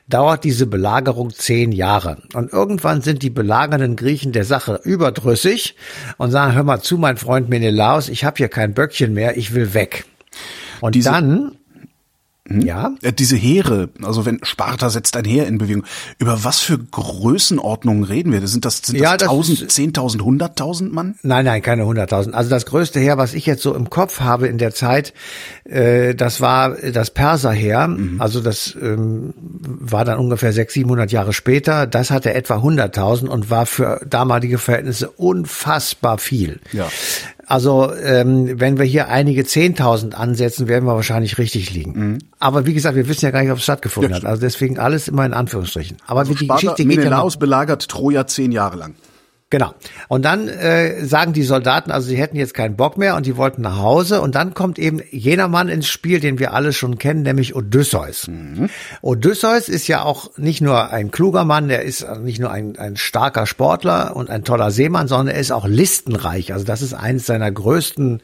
dauert 0.08 0.44
diese 0.44 0.68
Belagerung 0.68 1.34
zehn 1.34 1.72
Jahre. 1.72 2.22
Und 2.34 2.52
irgendwann 2.54 3.02
sind 3.02 3.24
die 3.24 3.30
belagernden 3.30 3.96
Griechen 3.96 4.32
der 4.32 4.46
Sache 4.46 4.80
überdrüssig 4.84 5.76
und 6.18 6.32
sagen, 6.32 6.54
hör 6.54 6.64
mal 6.64 6.82
zu, 6.82 6.98
mein 6.98 7.18
Freund 7.18 7.50
Menelaus, 7.50 8.10
ich 8.10 8.24
habe 8.24 8.38
hier 8.38 8.50
kein 8.50 8.74
Böckchen 8.74 9.14
mehr, 9.14 9.38
ich 9.38 9.54
will 9.54 9.74
weg. 9.74 10.06
Und 10.82 10.96
Diese- 10.96 11.10
dann, 11.10 11.58
ja, 12.50 12.92
Äh, 13.02 13.14
Diese 13.14 13.36
Heere, 13.36 13.90
also 14.04 14.26
wenn 14.26 14.40
Sparta 14.44 14.90
setzt 14.90 15.16
ein 15.18 15.26
Heer 15.26 15.48
in 15.48 15.58
Bewegung, 15.58 15.84
über 16.20 16.44
was 16.44 16.60
für 16.60 16.78
Größenordnungen 16.80 18.04
reden 18.04 18.32
wir? 18.32 18.46
Sind 18.48 18.66
das, 18.66 18.78
sind 18.78 18.98
das, 19.00 19.04
Ja, 19.04 19.18
das 19.18 19.30
1000, 19.30 19.62
ist- 19.64 19.72
10.000, 19.76 20.22
100.000 20.22 20.94
Mann? 20.94 21.16
Nein, 21.24 21.46
nein, 21.46 21.62
keine 21.62 21.84
100.000. 21.84 22.34
Also 22.34 22.50
das 22.50 22.66
größte 22.66 23.00
Heer, 23.00 23.18
was 23.18 23.34
ich 23.34 23.46
jetzt 23.46 23.62
so 23.64 23.76
im 23.76 23.90
Kopf 23.90 24.20
habe 24.22 24.48
in 24.48 24.58
der 24.58 24.74
Zeit, 24.74 25.14
äh, 25.66 26.16
das 26.16 26.42
war 26.42 26.76
das 26.76 27.12
Perserheer. 27.12 27.96
Also 28.20 28.42
das 28.42 28.76
ähm, 28.82 29.34
war 29.38 30.06
dann 30.06 30.20
ungefähr 30.20 30.54
600, 30.54 30.74
700 30.88 31.12
Jahre 31.12 31.34
später. 31.34 31.88
Das 31.88 32.12
hatte 32.12 32.34
etwa 32.34 32.56
100.000 32.58 33.28
und 33.28 33.50
war 33.50 33.66
für 33.66 34.00
damalige 34.08 34.58
Verhältnisse 34.58 35.10
unfassbar 35.10 36.18
viel. 36.18 36.60
Ja. 36.72 36.88
Also 37.50 37.94
ähm, 37.94 38.60
wenn 38.60 38.78
wir 38.78 38.84
hier 38.84 39.08
einige 39.08 39.44
10.000 39.44 40.14
ansetzen, 40.14 40.68
werden 40.68 40.84
wir 40.84 40.96
wahrscheinlich 40.96 41.38
richtig 41.38 41.74
liegen. 41.74 42.20
Aber 42.40 42.66
wie 42.66 42.74
gesagt, 42.74 42.98
wir 42.98 43.08
wissen 43.08 43.24
ja 43.24 43.32
gar 43.32 43.42
nicht, 43.42 43.52
ob 43.52 43.60
es 43.60 43.64
stattgefunden 43.64 44.12
Ja, 44.12 44.18
hat. 44.18 44.26
Also 44.26 44.42
deswegen 44.42 44.78
alles 44.78 45.08
immer 45.08 45.26
in 45.26 45.34
Anführungsstrichen. 45.34 45.96
Aber 46.06 46.28
wie 46.28 46.36
die 46.36 46.44
Sparta, 46.44 46.74
Geschichte 46.74 46.86
geht 46.86 47.06
ja 47.06 47.10
noch, 47.10 47.36
belagert 47.38 47.88
Troja 47.88 48.28
zehn 48.28 48.52
Jahre 48.52 48.76
lang. 48.76 48.96
Genau. 49.50 49.74
Und 50.10 50.26
dann 50.26 50.50
äh, 50.50 51.06
sagen 51.06 51.32
die 51.32 51.44
Soldaten, 51.44 51.90
also 51.90 52.10
sie 52.10 52.18
hätten 52.18 52.36
jetzt 52.36 52.54
keinen 52.54 52.76
Bock 52.76 52.98
mehr 52.98 53.16
und 53.16 53.26
die 53.26 53.38
wollten 53.38 53.62
nach 53.62 53.78
Hause. 53.78 54.20
Und 54.20 54.36
dann 54.36 54.54
kommt 54.54 54.78
eben 54.78 55.02
jener 55.10 55.48
Mann 55.48 55.70
ins 55.70 55.88
Spiel, 55.88 56.20
den 56.20 56.38
wir 56.38 56.54
alle 56.54 56.74
schon 56.74 56.98
kennen, 56.98 57.22
nämlich 57.22 57.56
Odysseus. 57.56 58.30
Odysseus 59.02 59.70
ist 59.70 59.88
ja 59.88 60.04
auch 60.04 60.38
nicht 60.38 60.60
nur 60.60 60.92
ein 60.92 61.12
kluger 61.12 61.46
Mann, 61.46 61.70
der 61.70 61.84
ist 61.84 62.06
nicht 62.22 62.40
nur 62.40 62.52
ein, 62.52 62.78
ein 62.78 62.98
starker 62.98 63.46
Sportler 63.46 64.18
und 64.18 64.30
ein 64.30 64.44
toller 64.44 64.70
Seemann, 64.70 65.08
sondern 65.08 65.34
er 65.34 65.40
ist 65.40 65.52
auch 65.52 65.66
listenreich. 65.66 66.52
Also 66.52 66.66
das 66.66 66.82
ist 66.82 66.94
eines 66.94 67.26
seiner 67.26 67.50
größten 67.50 68.22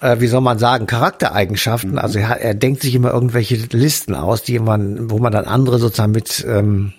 äh, 0.00 0.20
wie 0.20 0.26
soll 0.26 0.40
man 0.40 0.58
sagen, 0.58 0.86
Charaktereigenschaften. 0.86 1.98
Also 1.98 2.18
er, 2.18 2.40
er 2.40 2.54
denkt 2.54 2.80
sich 2.80 2.94
immer 2.94 3.12
irgendwelche 3.12 3.56
Listen 3.72 4.14
aus, 4.14 4.42
die 4.42 4.58
man, 4.58 5.10
wo 5.10 5.18
man 5.18 5.32
dann 5.32 5.44
andere 5.44 5.78
sozusagen 5.78 6.12
mit 6.12 6.44
ähm, 6.48 6.94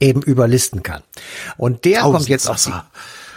eben 0.00 0.22
überlisten 0.22 0.82
kann. 0.82 1.02
Und 1.56 1.84
der 1.84 2.00
kommt 2.00 2.28
jetzt 2.28 2.48
auf 2.48 2.62
die, 2.62 2.72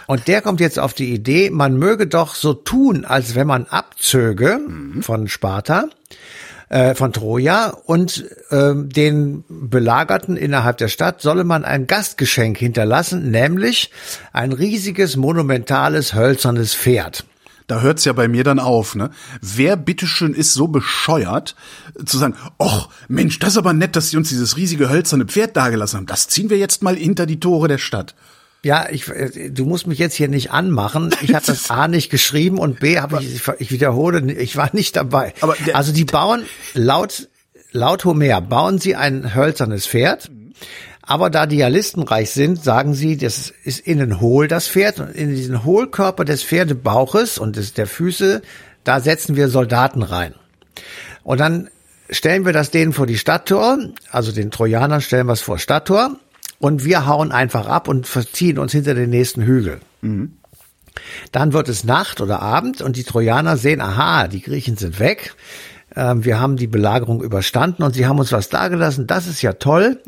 und 0.06 0.26
der 0.26 0.40
kommt 0.40 0.60
jetzt 0.60 0.78
auf 0.78 0.94
die 0.94 1.12
Idee, 1.12 1.50
man 1.50 1.76
möge 1.76 2.06
doch 2.06 2.34
so 2.34 2.54
tun, 2.54 3.04
als 3.04 3.34
wenn 3.34 3.46
man 3.46 3.66
abzöge 3.66 4.60
von 5.02 5.28
Sparta, 5.28 5.88
äh, 6.70 6.94
von 6.94 7.12
Troja 7.12 7.68
und 7.68 8.24
äh, 8.50 8.72
den 8.74 9.44
Belagerten 9.48 10.36
innerhalb 10.36 10.78
der 10.78 10.88
Stadt 10.88 11.20
solle 11.20 11.44
man 11.44 11.64
ein 11.64 11.86
Gastgeschenk 11.86 12.58
hinterlassen, 12.58 13.30
nämlich 13.30 13.90
ein 14.32 14.52
riesiges, 14.52 15.16
monumentales, 15.16 16.14
hölzernes 16.14 16.74
Pferd. 16.74 17.24
Da 17.68 17.80
hört's 17.82 18.04
ja 18.04 18.12
bei 18.14 18.26
mir 18.28 18.42
dann 18.44 18.58
auf, 18.58 18.94
ne? 18.96 19.10
Wer 19.40 19.76
bitteschön 19.76 20.34
ist 20.34 20.54
so 20.54 20.66
bescheuert, 20.68 21.54
äh, 22.00 22.04
zu 22.04 22.18
sagen, 22.18 22.34
ach 22.58 22.88
Mensch, 23.08 23.38
das 23.38 23.50
ist 23.50 23.58
aber 23.58 23.72
nett, 23.74 23.94
dass 23.94 24.10
sie 24.10 24.16
uns 24.16 24.30
dieses 24.30 24.56
riesige 24.56 24.88
hölzerne 24.90 25.26
Pferd 25.26 25.56
dagelassen 25.56 25.98
haben. 25.98 26.06
Das 26.06 26.26
ziehen 26.28 26.50
wir 26.50 26.58
jetzt 26.58 26.82
mal 26.82 26.96
hinter 26.96 27.26
die 27.26 27.38
Tore 27.38 27.68
der 27.68 27.78
Stadt. 27.78 28.14
Ja, 28.64 28.88
ich, 28.90 29.06
äh, 29.08 29.50
du 29.50 29.66
musst 29.66 29.86
mich 29.86 29.98
jetzt 30.00 30.14
hier 30.16 30.28
nicht 30.28 30.50
anmachen. 30.50 31.14
Ich 31.20 31.32
habe 31.34 31.46
das 31.46 31.70
A 31.70 31.86
nicht 31.86 32.10
geschrieben 32.10 32.58
und 32.58 32.80
B 32.80 32.98
habe 32.98 33.22
ich, 33.22 33.40
ich 33.58 33.70
wiederhole, 33.70 34.32
ich 34.32 34.56
war 34.56 34.70
nicht 34.72 34.96
dabei. 34.96 35.32
Aber 35.42 35.54
der- 35.64 35.76
also 35.76 35.92
die 35.92 36.04
bauen 36.06 36.42
laut 36.74 37.28
laut 37.70 38.04
Homer 38.06 38.40
bauen 38.40 38.78
sie 38.78 38.96
ein 38.96 39.34
hölzernes 39.34 39.86
Pferd. 39.86 40.30
Aber 41.08 41.30
da 41.30 41.46
die 41.46 41.56
ja 41.56 41.68
listenreich 41.68 42.32
sind, 42.32 42.62
sagen 42.62 42.92
sie, 42.92 43.16
das 43.16 43.50
ist 43.64 43.80
innen 43.80 44.20
hohl, 44.20 44.46
das 44.46 44.68
Pferd. 44.68 45.00
Und 45.00 45.14
in 45.14 45.30
diesen 45.30 45.64
Hohlkörper 45.64 46.26
des 46.26 46.42
Pferdebauches 46.42 47.38
und 47.38 47.56
des, 47.56 47.72
der 47.72 47.86
Füße, 47.86 48.42
da 48.84 49.00
setzen 49.00 49.34
wir 49.34 49.48
Soldaten 49.48 50.02
rein. 50.02 50.34
Und 51.24 51.40
dann 51.40 51.70
stellen 52.10 52.44
wir 52.44 52.52
das 52.52 52.70
denen 52.70 52.92
vor 52.92 53.06
die 53.06 53.16
Stadttor, 53.16 53.78
also 54.10 54.32
den 54.32 54.50
Trojanern 54.50 55.00
stellen 55.00 55.26
wir 55.26 55.32
es 55.32 55.40
vor 55.40 55.58
Stadttor 55.58 56.16
und 56.58 56.84
wir 56.84 57.06
hauen 57.06 57.32
einfach 57.32 57.66
ab 57.66 57.88
und 57.88 58.06
verziehen 58.06 58.58
uns 58.58 58.72
hinter 58.72 58.92
den 58.92 59.08
nächsten 59.08 59.42
Hügel. 59.42 59.80
Dann 61.32 61.54
wird 61.54 61.70
es 61.70 61.84
Nacht 61.84 62.20
oder 62.20 62.42
Abend 62.42 62.82
und 62.82 62.96
die 62.96 63.04
Trojaner 63.04 63.56
sehen, 63.56 63.80
aha, 63.80 64.28
die 64.28 64.42
Griechen 64.42 64.76
sind 64.76 65.00
weg. 65.00 65.34
Ähm, 65.98 66.24
wir 66.24 66.38
haben 66.38 66.56
die 66.56 66.68
Belagerung 66.68 67.22
überstanden 67.22 67.82
und 67.82 67.94
sie 67.94 68.06
haben 68.06 68.18
uns 68.20 68.30
was 68.32 68.48
dagelassen. 68.48 69.06
Das 69.08 69.26
ist 69.26 69.42
ja 69.42 69.54
toll. 69.54 70.00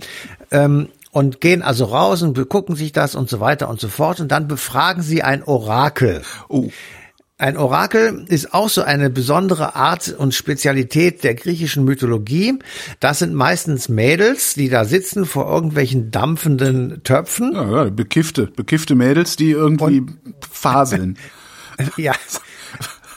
Ähm, 0.52 0.88
und 1.12 1.40
gehen 1.40 1.62
also 1.62 1.86
raus 1.86 2.22
und 2.22 2.48
gucken 2.48 2.76
sich 2.76 2.92
das 2.92 3.16
und 3.16 3.28
so 3.28 3.40
weiter 3.40 3.68
und 3.68 3.80
so 3.80 3.88
fort. 3.88 4.20
Und 4.20 4.30
dann 4.30 4.46
befragen 4.46 5.02
sie 5.02 5.22
ein 5.24 5.42
Orakel. 5.42 6.22
Oh, 6.48 6.68
Ein 7.36 7.56
Orakel 7.56 8.26
ist 8.28 8.54
auch 8.54 8.68
so 8.68 8.82
eine 8.82 9.10
besondere 9.10 9.74
Art 9.74 10.14
und 10.16 10.34
Spezialität 10.34 11.24
der 11.24 11.34
griechischen 11.34 11.84
Mythologie. 11.84 12.60
Das 13.00 13.18
sind 13.18 13.34
meistens 13.34 13.88
Mädels, 13.88 14.54
die 14.54 14.68
da 14.68 14.84
sitzen 14.84 15.24
vor 15.24 15.50
irgendwelchen 15.52 16.12
dampfenden 16.12 17.02
Töpfen. 17.02 17.54
ja, 17.54 17.84
ja, 17.84 17.90
bekiffte, 17.90 18.46
bekiffte 18.46 18.94
Mädels, 18.94 19.34
die 19.34 19.50
irgendwie 19.50 20.06
faseln. 20.48 21.18
Ja. 21.96 22.12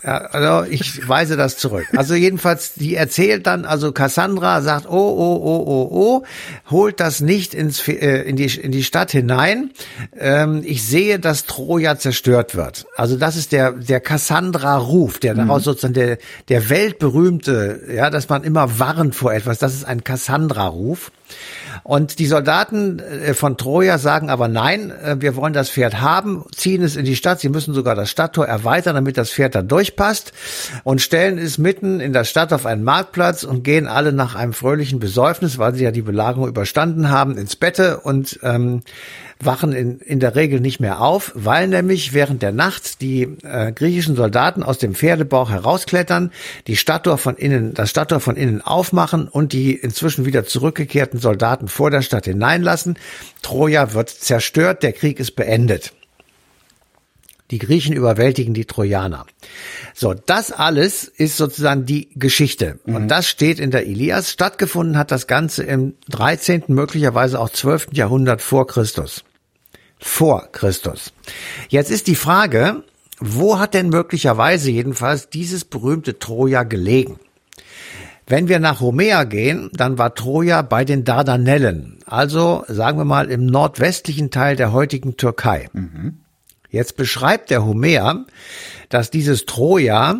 Ja, 0.03 0.17
also 0.17 0.69
ich 0.69 1.07
weise 1.07 1.37
das 1.37 1.57
zurück. 1.57 1.85
Also 1.95 2.13
jedenfalls, 2.13 2.73
die 2.73 2.95
erzählt 2.95 3.47
dann, 3.47 3.63
also 3.63 3.93
Cassandra 3.93 4.61
sagt, 4.61 4.85
oh, 4.85 4.91
oh, 4.91 5.39
oh, 5.41 5.63
oh, 5.65 5.89
oh, 5.91 6.23
holt 6.69 6.99
das 6.99 7.21
nicht 7.21 7.53
ins, 7.53 7.87
äh, 7.87 8.23
in, 8.23 8.35
die, 8.35 8.45
in 8.45 8.71
die 8.71 8.83
Stadt 8.83 9.11
hinein. 9.11 9.71
Ähm, 10.19 10.61
ich 10.65 10.83
sehe, 10.83 11.19
dass 11.19 11.45
Troja 11.45 11.97
zerstört 11.97 12.55
wird. 12.55 12.85
Also 12.97 13.15
das 13.15 13.37
ist 13.37 13.53
der, 13.53 13.71
der 13.71 14.01
Cassandra-Ruf, 14.01 15.19
der 15.19 15.35
daraus 15.35 15.63
sozusagen 15.63 15.93
der, 15.93 16.17
der 16.49 16.69
weltberühmte, 16.69 17.81
ja, 17.95 18.09
dass 18.09 18.27
man 18.27 18.43
immer 18.43 18.79
warnt 18.79 19.15
vor 19.15 19.33
etwas, 19.33 19.59
das 19.59 19.73
ist 19.73 19.85
ein 19.85 20.03
Cassandra-Ruf. 20.03 21.11
Und 21.83 22.19
die 22.19 22.27
Soldaten 22.27 22.99
äh, 22.99 23.33
von 23.33 23.57
Troja 23.57 23.97
sagen 23.97 24.29
aber 24.29 24.47
nein, 24.47 24.91
äh, 24.91 25.17
wir 25.19 25.35
wollen 25.35 25.53
das 25.53 25.69
Pferd 25.69 25.99
haben, 25.99 26.45
ziehen 26.55 26.81
es 26.81 26.95
in 26.95 27.05
die 27.05 27.15
Stadt. 27.15 27.41
Sie 27.41 27.49
müssen 27.49 27.73
sogar 27.73 27.95
das 27.95 28.09
Stadttor 28.09 28.45
erweitern, 28.45 28.95
damit 28.95 29.17
das 29.17 29.31
Pferd 29.31 29.55
da 29.55 29.61
durchpasst 29.61 30.31
und 30.83 31.01
stellen 31.01 31.37
es 31.37 31.57
mitten 31.57 31.99
in 31.99 32.13
der 32.13 32.23
Stadt 32.23 32.53
auf 32.53 32.65
einen 32.65 32.83
Marktplatz 32.83 33.43
und 33.43 33.63
gehen 33.63 33.87
alle 33.87 34.13
nach 34.13 34.35
einem 34.35 34.53
fröhlichen 34.53 34.99
Besäufnis, 34.99 35.57
weil 35.57 35.75
sie 35.75 35.83
ja 35.83 35.91
die 35.91 36.01
Belagerung 36.01 36.47
überstanden 36.47 37.09
haben, 37.09 37.37
ins 37.37 37.55
Bette 37.55 37.99
und 37.99 38.39
ähm, 38.43 38.81
wachen 39.45 39.73
in, 39.73 39.99
in 39.99 40.19
der 40.19 40.35
Regel 40.35 40.59
nicht 40.59 40.79
mehr 40.79 41.01
auf, 41.01 41.31
weil 41.35 41.67
nämlich 41.67 42.13
während 42.13 42.41
der 42.41 42.51
Nacht 42.51 43.01
die 43.01 43.23
äh, 43.43 43.71
griechischen 43.71 44.15
Soldaten 44.15 44.63
aus 44.63 44.77
dem 44.77 44.95
Pferdebauch 44.95 45.49
herausklettern, 45.49 46.31
die 46.67 46.75
Stadttor 46.75 47.17
von 47.17 47.35
innen, 47.35 47.73
das 47.73 47.89
Stadttor 47.89 48.19
von 48.19 48.35
innen 48.35 48.61
aufmachen 48.61 49.27
und 49.27 49.53
die 49.53 49.73
inzwischen 49.73 50.25
wieder 50.25 50.45
zurückgekehrten 50.45 51.19
Soldaten 51.19 51.67
vor 51.67 51.91
der 51.91 52.01
Stadt 52.01 52.25
hineinlassen. 52.25 52.97
Troja 53.41 53.93
wird 53.93 54.09
zerstört, 54.09 54.83
der 54.83 54.93
Krieg 54.93 55.19
ist 55.19 55.35
beendet. 55.35 55.93
Die 57.51 57.59
Griechen 57.59 57.93
überwältigen 57.93 58.55
die 58.55 58.65
Trojaner. 58.65 59.27
So, 59.93 60.15
das 60.15 60.51
alles 60.51 61.03
ist 61.03 61.37
sozusagen 61.37 61.85
die 61.85 62.09
Geschichte. 62.15 62.79
Und 62.85 63.09
das 63.09 63.27
steht 63.27 63.59
in 63.59 63.69
der 63.69 63.85
Ilias. 63.85 64.31
Stattgefunden 64.31 64.97
hat 64.97 65.11
das 65.11 65.27
Ganze 65.27 65.63
im 65.63 65.93
13., 66.09 66.63
möglicherweise 66.69 67.39
auch 67.39 67.49
12. 67.49 67.89
Jahrhundert 67.91 68.41
vor 68.41 68.65
Christus. 68.65 69.23
Vor 70.03 70.49
Christus. 70.51 71.13
Jetzt 71.69 71.89
ist 71.89 72.07
die 72.07 72.15
Frage, 72.15 72.83
wo 73.19 73.57
hat 73.57 73.73
denn 73.73 73.87
möglicherweise 73.87 74.69
jedenfalls 74.69 75.29
dieses 75.29 75.63
berühmte 75.63 76.19
Troja 76.19 76.63
gelegen? 76.63 77.19
Wenn 78.27 78.49
wir 78.49 78.59
nach 78.59 78.81
Homer 78.81 79.25
gehen, 79.25 79.69
dann 79.73 79.97
war 79.97 80.13
Troja 80.13 80.61
bei 80.61 80.83
den 80.83 81.05
Dardanellen, 81.05 81.99
also 82.05 82.65
sagen 82.67 82.97
wir 82.97 83.05
mal 83.05 83.31
im 83.31 83.45
nordwestlichen 83.45 84.29
Teil 84.29 84.57
der 84.57 84.73
heutigen 84.73 85.15
Türkei. 85.15 85.69
Jetzt 86.69 86.97
beschreibt 86.97 87.49
der 87.49 87.65
Homer, 87.65 88.25
dass 88.89 89.09
dieses 89.09 89.45
Troja 89.45 90.19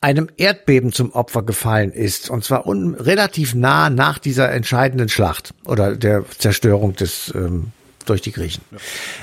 einem 0.00 0.28
Erdbeben 0.36 0.92
zum 0.92 1.12
Opfer 1.12 1.42
gefallen 1.42 1.92
ist, 1.92 2.30
und 2.30 2.44
zwar 2.44 2.66
relativ 2.66 3.54
nah 3.54 3.90
nach 3.90 4.18
dieser 4.18 4.50
entscheidenden 4.50 5.08
Schlacht 5.08 5.54
oder 5.66 5.96
der 5.96 6.24
Zerstörung 6.38 6.94
des 6.96 7.32
ähm, 7.34 7.72
durch 8.04 8.20
die 8.22 8.32
Griechen. 8.32 8.62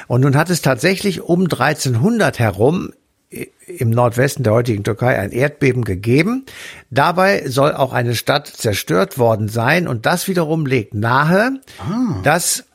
Und 0.08 0.22
nun 0.22 0.36
hat 0.36 0.50
es 0.50 0.62
tatsächlich 0.62 1.22
um 1.22 1.48
1300 1.50 2.40
herum 2.40 2.92
i- 3.32 3.50
im 3.68 3.90
Nordwesten 3.92 4.44
der 4.44 4.54
heutigen 4.54 4.84
Türkei 4.84 5.18
ein 5.20 5.32
Erdbeben 5.32 5.84
gegeben. 5.84 6.46
Dabei 6.90 7.48
soll 7.48 7.74
auch 7.74 7.94
eine 7.94 8.16
Stadt 8.16 8.48
zerstört 8.48 9.18
worden 9.18 9.48
sein 9.50 9.88
und 9.88 10.06
das 10.06 10.28
wiederum 10.28 10.66
legt 10.66 10.94
nahe, 10.94 11.60
dass 12.24 12.66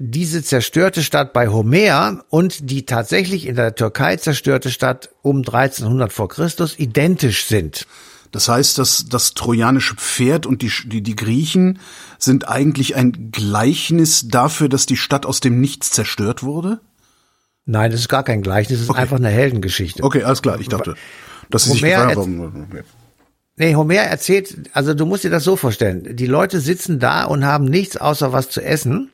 diese 0.00 0.44
zerstörte 0.44 1.02
Stadt 1.02 1.32
bei 1.32 1.48
Homer 1.48 2.22
und 2.30 2.70
die 2.70 2.86
tatsächlich 2.86 3.46
in 3.46 3.56
der 3.56 3.74
Türkei 3.74 4.16
zerstörte 4.16 4.70
Stadt 4.70 5.10
um 5.22 5.38
1300 5.38 6.12
vor 6.12 6.28
Christus 6.28 6.78
identisch 6.78 7.46
sind. 7.46 7.86
Das 8.30 8.48
heißt, 8.48 8.78
dass 8.78 9.06
das 9.08 9.34
trojanische 9.34 9.94
Pferd 9.96 10.46
und 10.46 10.62
die, 10.62 10.70
die, 10.86 11.02
die 11.02 11.16
Griechen 11.16 11.78
sind 12.18 12.48
eigentlich 12.48 12.94
ein 12.96 13.30
Gleichnis 13.32 14.28
dafür, 14.28 14.68
dass 14.68 14.86
die 14.86 14.96
Stadt 14.96 15.24
aus 15.26 15.40
dem 15.40 15.60
Nichts 15.60 15.90
zerstört 15.90 16.42
wurde? 16.42 16.80
Nein, 17.64 17.90
das 17.90 18.00
ist 18.00 18.08
gar 18.08 18.22
kein 18.22 18.42
Gleichnis, 18.42 18.80
das 18.80 18.88
ist 18.88 18.94
einfach 18.94 19.18
eine 19.18 19.28
Heldengeschichte. 19.28 20.02
Okay, 20.02 20.22
alles 20.24 20.42
klar. 20.42 20.58
Ich 20.60 20.68
dachte, 20.68 20.94
dass 21.50 21.64
sie 21.64 21.72
sich 21.72 21.82
Homer 21.82 21.90
gefragt 22.06 22.10
erz- 22.12 22.18
haben. 22.18 22.84
Nee, 23.58 23.74
Homer 23.74 23.94
erzählt, 23.94 24.54
also 24.72 24.94
du 24.94 25.04
musst 25.04 25.24
dir 25.24 25.30
das 25.30 25.44
so 25.44 25.56
vorstellen. 25.56 26.16
Die 26.16 26.26
Leute 26.26 26.60
sitzen 26.60 26.98
da 26.98 27.24
und 27.24 27.44
haben 27.44 27.64
nichts 27.64 27.96
außer 27.96 28.32
was 28.32 28.50
zu 28.50 28.62
essen. 28.62 29.10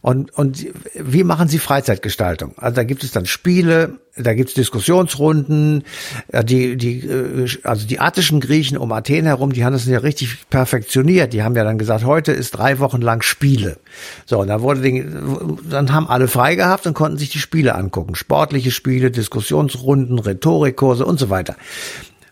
Und, 0.00 0.32
und 0.38 0.66
wie 0.94 1.22
machen 1.22 1.48
sie 1.48 1.58
Freizeitgestaltung? 1.58 2.54
Also 2.56 2.76
da 2.76 2.84
gibt 2.84 3.04
es 3.04 3.12
dann 3.12 3.26
Spiele, 3.26 3.98
da 4.16 4.32
gibt 4.32 4.48
es 4.50 4.54
Diskussionsrunden, 4.54 5.84
äh, 6.28 6.42
die, 6.42 6.76
die, 6.76 7.00
äh, 7.00 7.46
also 7.62 7.86
die 7.86 8.00
attischen 8.00 8.40
Griechen 8.40 8.78
um 8.78 8.90
Athen 8.92 9.26
herum, 9.26 9.52
die 9.52 9.64
haben 9.64 9.74
das 9.74 9.86
ja 9.86 9.98
richtig 9.98 10.48
perfektioniert. 10.48 11.34
Die 11.34 11.42
haben 11.42 11.56
ja 11.56 11.64
dann 11.64 11.76
gesagt, 11.76 12.04
heute 12.04 12.32
ist 12.32 12.52
drei 12.52 12.78
Wochen 12.78 13.02
lang 13.02 13.20
Spiele. 13.22 13.76
So, 14.24 14.40
und 14.40 14.48
dann 14.48 14.62
wurde 14.62 14.80
den, 14.80 15.58
dann 15.68 15.92
haben 15.92 16.08
alle 16.08 16.28
frei 16.28 16.54
gehabt 16.54 16.86
und 16.86 16.94
konnten 16.94 17.18
sich 17.18 17.28
die 17.28 17.38
Spiele 17.38 17.74
angucken. 17.74 18.14
Sportliche 18.14 18.70
Spiele, 18.70 19.10
Diskussionsrunden, 19.10 20.18
Rhetorikkurse 20.18 21.04
und 21.04 21.18
so 21.18 21.28
weiter. 21.28 21.56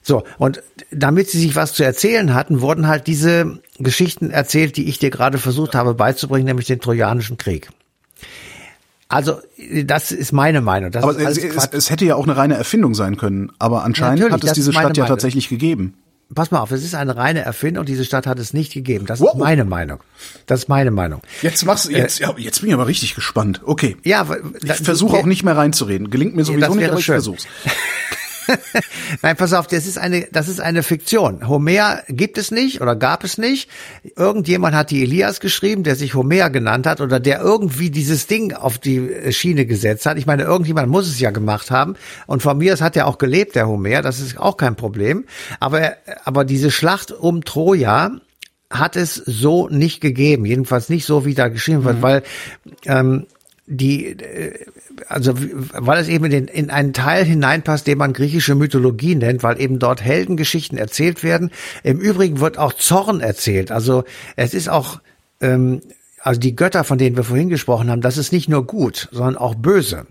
So, 0.02 0.24
und 0.38 0.62
damit 0.90 1.30
sie 1.30 1.38
sich 1.38 1.54
was 1.54 1.74
zu 1.74 1.84
erzählen 1.84 2.34
hatten, 2.34 2.60
wurden 2.60 2.88
halt 2.88 3.06
diese 3.06 3.58
Geschichten 3.78 4.30
erzählt, 4.30 4.76
die 4.76 4.88
ich 4.88 4.98
dir 4.98 5.10
gerade 5.10 5.38
versucht 5.38 5.74
habe 5.74 5.94
beizubringen, 5.94 6.46
nämlich 6.46 6.66
den 6.66 6.80
Trojanischen 6.80 7.38
Krieg. 7.38 7.68
Also, 9.08 9.40
das 9.84 10.10
ist 10.10 10.32
meine 10.32 10.60
Meinung. 10.62 10.90
Das 10.90 11.02
Aber 11.04 11.18
es, 11.18 11.36
es, 11.36 11.68
es 11.70 11.90
hätte 11.90 12.04
ja 12.06 12.16
auch 12.16 12.24
eine 12.24 12.36
reine 12.36 12.54
Erfindung 12.54 12.94
sein 12.94 13.16
können. 13.18 13.52
Aber 13.58 13.84
anscheinend 13.84 14.20
Natürlich, 14.20 14.42
hat 14.42 14.44
es 14.44 14.52
diese 14.54 14.72
Stadt 14.72 14.96
ja 14.96 15.02
Meinung. 15.04 15.08
tatsächlich 15.08 15.48
gegeben. 15.50 15.94
Pass 16.34 16.50
mal 16.50 16.60
auf, 16.60 16.70
es 16.70 16.82
ist 16.82 16.94
eine 16.94 17.14
reine 17.14 17.40
Erfindung. 17.42 17.84
Diese 17.84 18.06
Stadt 18.06 18.26
hat 18.26 18.38
es 18.38 18.54
nicht 18.54 18.72
gegeben. 18.72 19.04
Das 19.04 19.20
Wow. 19.20 19.34
ist 19.34 19.38
meine 19.38 19.66
Meinung. 19.66 20.00
Das 20.46 20.60
ist 20.60 20.68
meine 20.70 20.90
Meinung. 20.90 21.20
Jetzt 21.42 21.66
machst 21.66 21.84
du, 21.84 21.90
jetzt, 21.90 22.20
ja, 22.20 22.34
jetzt 22.38 22.60
bin 22.60 22.70
ich 22.70 22.74
aber 22.74 22.86
richtig 22.86 23.14
gespannt. 23.14 23.60
Okay. 23.66 23.98
Ja, 24.02 24.26
Ich 24.62 24.72
versuche 24.72 25.18
auch 25.18 25.26
nicht 25.26 25.42
mehr 25.44 25.58
reinzureden. 25.58 26.08
Gelingt 26.08 26.34
mir 26.34 26.44
sowieso 26.44 26.74
nicht, 26.74 26.88
aber 26.88 26.98
ich 26.98 27.04
versuch's. 27.04 27.46
Nein, 29.22 29.36
pass 29.36 29.52
auf, 29.52 29.66
das 29.66 29.86
ist 29.86 29.98
eine, 29.98 30.26
das 30.32 30.48
ist 30.48 30.60
eine 30.60 30.82
Fiktion. 30.82 31.48
Homer 31.48 32.02
gibt 32.08 32.38
es 32.38 32.50
nicht 32.50 32.80
oder 32.80 32.96
gab 32.96 33.24
es 33.24 33.38
nicht. 33.38 33.68
Irgendjemand 34.16 34.74
hat 34.74 34.90
die 34.90 35.02
Elias 35.02 35.40
geschrieben, 35.40 35.82
der 35.82 35.96
sich 35.96 36.14
Homer 36.14 36.50
genannt 36.50 36.86
hat 36.86 37.00
oder 37.00 37.20
der 37.20 37.40
irgendwie 37.40 37.90
dieses 37.90 38.26
Ding 38.26 38.52
auf 38.52 38.78
die 38.78 39.32
Schiene 39.32 39.66
gesetzt 39.66 40.06
hat. 40.06 40.18
Ich 40.18 40.26
meine, 40.26 40.42
irgendjemand 40.44 40.88
muss 40.88 41.08
es 41.08 41.20
ja 41.20 41.30
gemacht 41.30 41.70
haben. 41.70 41.96
Und 42.26 42.42
von 42.42 42.58
mir, 42.58 42.72
es 42.72 42.80
hat 42.80 42.96
ja 42.96 43.06
auch 43.06 43.18
gelebt, 43.18 43.56
der 43.56 43.68
Homer. 43.68 44.02
Das 44.02 44.20
ist 44.20 44.38
auch 44.38 44.56
kein 44.56 44.76
Problem. 44.76 45.24
Aber, 45.60 45.92
aber 46.24 46.44
diese 46.44 46.70
Schlacht 46.70 47.12
um 47.12 47.44
Troja, 47.44 48.12
hat 48.72 48.96
es 48.96 49.14
so 49.14 49.68
nicht 49.68 50.00
gegeben, 50.00 50.46
jedenfalls 50.46 50.88
nicht 50.88 51.04
so, 51.04 51.26
wie 51.26 51.34
da 51.34 51.48
geschrieben 51.48 51.84
wird, 51.84 51.98
mhm. 51.98 52.02
weil 52.02 52.22
ähm, 52.86 53.26
die, 53.66 54.06
äh, 54.06 54.66
also 55.08 55.34
weil 55.36 56.00
es 56.00 56.08
eben 56.08 56.24
in, 56.26 56.48
in 56.48 56.70
einen 56.70 56.92
Teil 56.92 57.24
hineinpasst, 57.24 57.86
den 57.86 57.98
man 57.98 58.12
griechische 58.12 58.54
Mythologie 58.54 59.14
nennt, 59.14 59.42
weil 59.42 59.60
eben 59.60 59.78
dort 59.78 60.02
Heldengeschichten 60.02 60.78
erzählt 60.78 61.22
werden. 61.22 61.50
Im 61.82 61.98
Übrigen 61.98 62.40
wird 62.40 62.58
auch 62.58 62.72
Zorn 62.72 63.20
erzählt. 63.20 63.70
Also 63.70 64.04
es 64.36 64.54
ist 64.54 64.68
auch 64.68 65.00
ähm, 65.40 65.80
also 66.22 66.38
die 66.38 66.54
Götter, 66.54 66.84
von 66.84 66.98
denen 66.98 67.16
wir 67.16 67.24
vorhin 67.24 67.48
gesprochen 67.48 67.90
haben, 67.90 68.00
das 68.00 68.16
ist 68.16 68.32
nicht 68.32 68.48
nur 68.48 68.64
gut, 68.64 69.08
sondern 69.10 69.36
auch 69.36 69.56
böse. 69.56 70.06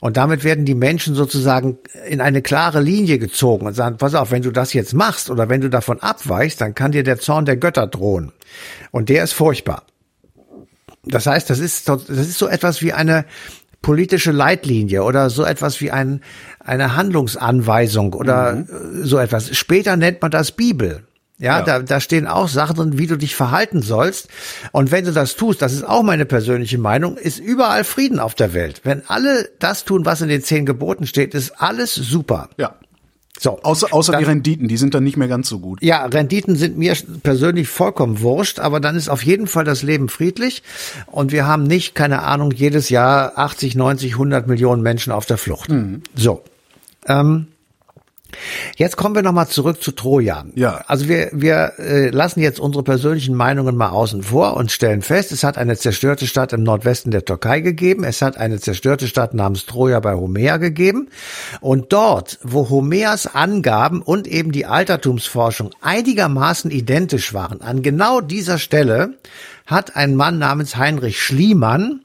Und 0.00 0.16
damit 0.16 0.42
werden 0.42 0.64
die 0.64 0.74
Menschen 0.74 1.14
sozusagen 1.14 1.78
in 2.08 2.22
eine 2.22 2.40
klare 2.40 2.80
Linie 2.80 3.18
gezogen 3.18 3.66
und 3.66 3.74
sagen, 3.74 3.98
pass 3.98 4.14
auf, 4.14 4.30
wenn 4.30 4.42
du 4.42 4.52
das 4.52 4.72
jetzt 4.72 4.94
machst 4.94 5.28
oder 5.28 5.50
wenn 5.50 5.60
du 5.60 5.68
davon 5.68 6.00
abweichst, 6.00 6.60
dann 6.62 6.74
kann 6.74 6.92
dir 6.92 7.02
der 7.02 7.18
Zorn 7.18 7.44
der 7.44 7.58
Götter 7.58 7.86
drohen. 7.86 8.32
Und 8.90 9.10
der 9.10 9.22
ist 9.22 9.34
furchtbar. 9.34 9.84
Das 11.04 11.26
heißt, 11.26 11.50
das 11.50 11.58
ist, 11.58 11.88
das 11.88 12.08
ist 12.08 12.38
so 12.38 12.48
etwas 12.48 12.80
wie 12.82 12.92
eine 12.92 13.26
politische 13.82 14.32
Leitlinie 14.32 15.02
oder 15.04 15.30
so 15.30 15.44
etwas 15.44 15.80
wie 15.80 15.90
ein, 15.90 16.20
eine 16.58 16.96
Handlungsanweisung 16.96 18.12
oder 18.12 18.52
mhm. 18.52 18.66
so 19.02 19.18
etwas. 19.18 19.56
Später 19.56 19.96
nennt 19.96 20.20
man 20.22 20.30
das 20.30 20.52
Bibel. 20.52 21.04
Ja, 21.38 21.60
ja, 21.60 21.64
Da, 21.64 21.78
da 21.78 22.00
stehen 22.00 22.26
auch 22.26 22.48
Sachen 22.48 22.76
drin, 22.76 22.98
wie 22.98 23.06
du 23.06 23.16
dich 23.16 23.34
verhalten 23.34 23.80
sollst. 23.80 24.28
Und 24.72 24.92
wenn 24.92 25.06
du 25.06 25.12
das 25.12 25.36
tust, 25.36 25.62
das 25.62 25.72
ist 25.72 25.84
auch 25.84 26.02
meine 26.02 26.26
persönliche 26.26 26.76
Meinung, 26.76 27.16
ist 27.16 27.38
überall 27.38 27.84
Frieden 27.84 28.20
auf 28.20 28.34
der 28.34 28.52
Welt. 28.52 28.82
Wenn 28.84 29.02
alle 29.08 29.48
das 29.58 29.86
tun, 29.86 30.04
was 30.04 30.20
in 30.20 30.28
den 30.28 30.42
zehn 30.42 30.66
Geboten 30.66 31.06
steht, 31.06 31.34
ist 31.34 31.52
alles 31.58 31.94
super. 31.94 32.50
Ja. 32.58 32.74
So, 33.42 33.58
außer 33.62 33.94
außer 33.94 34.12
dann, 34.12 34.20
die 34.20 34.26
Renditen, 34.26 34.68
die 34.68 34.76
sind 34.76 34.92
dann 34.92 35.02
nicht 35.02 35.16
mehr 35.16 35.26
ganz 35.26 35.48
so 35.48 35.60
gut. 35.60 35.82
Ja, 35.82 36.04
Renditen 36.04 36.56
sind 36.56 36.76
mir 36.76 36.94
persönlich 37.22 37.68
vollkommen 37.68 38.20
wurscht, 38.20 38.58
aber 38.58 38.80
dann 38.80 38.96
ist 38.96 39.08
auf 39.08 39.24
jeden 39.24 39.46
Fall 39.46 39.64
das 39.64 39.82
Leben 39.82 40.10
friedlich 40.10 40.62
und 41.06 41.32
wir 41.32 41.46
haben 41.46 41.62
nicht, 41.62 41.94
keine 41.94 42.20
Ahnung, 42.20 42.50
jedes 42.50 42.90
Jahr 42.90 43.38
80, 43.38 43.76
90, 43.76 44.12
100 44.12 44.46
Millionen 44.46 44.82
Menschen 44.82 45.10
auf 45.10 45.24
der 45.24 45.38
Flucht. 45.38 45.70
Mhm. 45.70 46.02
So. 46.14 46.42
Ähm, 47.06 47.46
Jetzt 48.76 48.96
kommen 48.96 49.14
wir 49.14 49.22
nochmal 49.22 49.48
zurück 49.48 49.82
zu 49.82 49.92
Troja. 49.92 50.44
Ja. 50.54 50.84
Also 50.86 51.08
wir, 51.08 51.30
wir 51.32 51.72
äh, 51.78 52.10
lassen 52.10 52.40
jetzt 52.40 52.60
unsere 52.60 52.84
persönlichen 52.84 53.34
Meinungen 53.34 53.76
mal 53.76 53.90
außen 53.90 54.22
vor 54.22 54.56
und 54.56 54.70
stellen 54.70 55.02
fest, 55.02 55.32
es 55.32 55.44
hat 55.44 55.58
eine 55.58 55.76
zerstörte 55.76 56.26
Stadt 56.26 56.52
im 56.52 56.62
Nordwesten 56.62 57.10
der 57.10 57.24
Türkei 57.24 57.60
gegeben, 57.60 58.04
es 58.04 58.22
hat 58.22 58.36
eine 58.36 58.60
zerstörte 58.60 59.06
Stadt 59.06 59.34
namens 59.34 59.66
Troja 59.66 60.00
bei 60.00 60.14
Homer 60.14 60.58
gegeben 60.58 61.08
und 61.60 61.92
dort, 61.92 62.38
wo 62.42 62.68
Homers 62.68 63.26
Angaben 63.34 64.02
und 64.02 64.26
eben 64.26 64.52
die 64.52 64.66
Altertumsforschung 64.66 65.70
einigermaßen 65.80 66.70
identisch 66.70 67.34
waren, 67.34 67.60
an 67.60 67.82
genau 67.82 68.20
dieser 68.20 68.58
Stelle 68.58 69.14
hat 69.66 69.96
ein 69.96 70.16
Mann 70.16 70.38
namens 70.38 70.76
Heinrich 70.76 71.22
Schliemann 71.22 72.00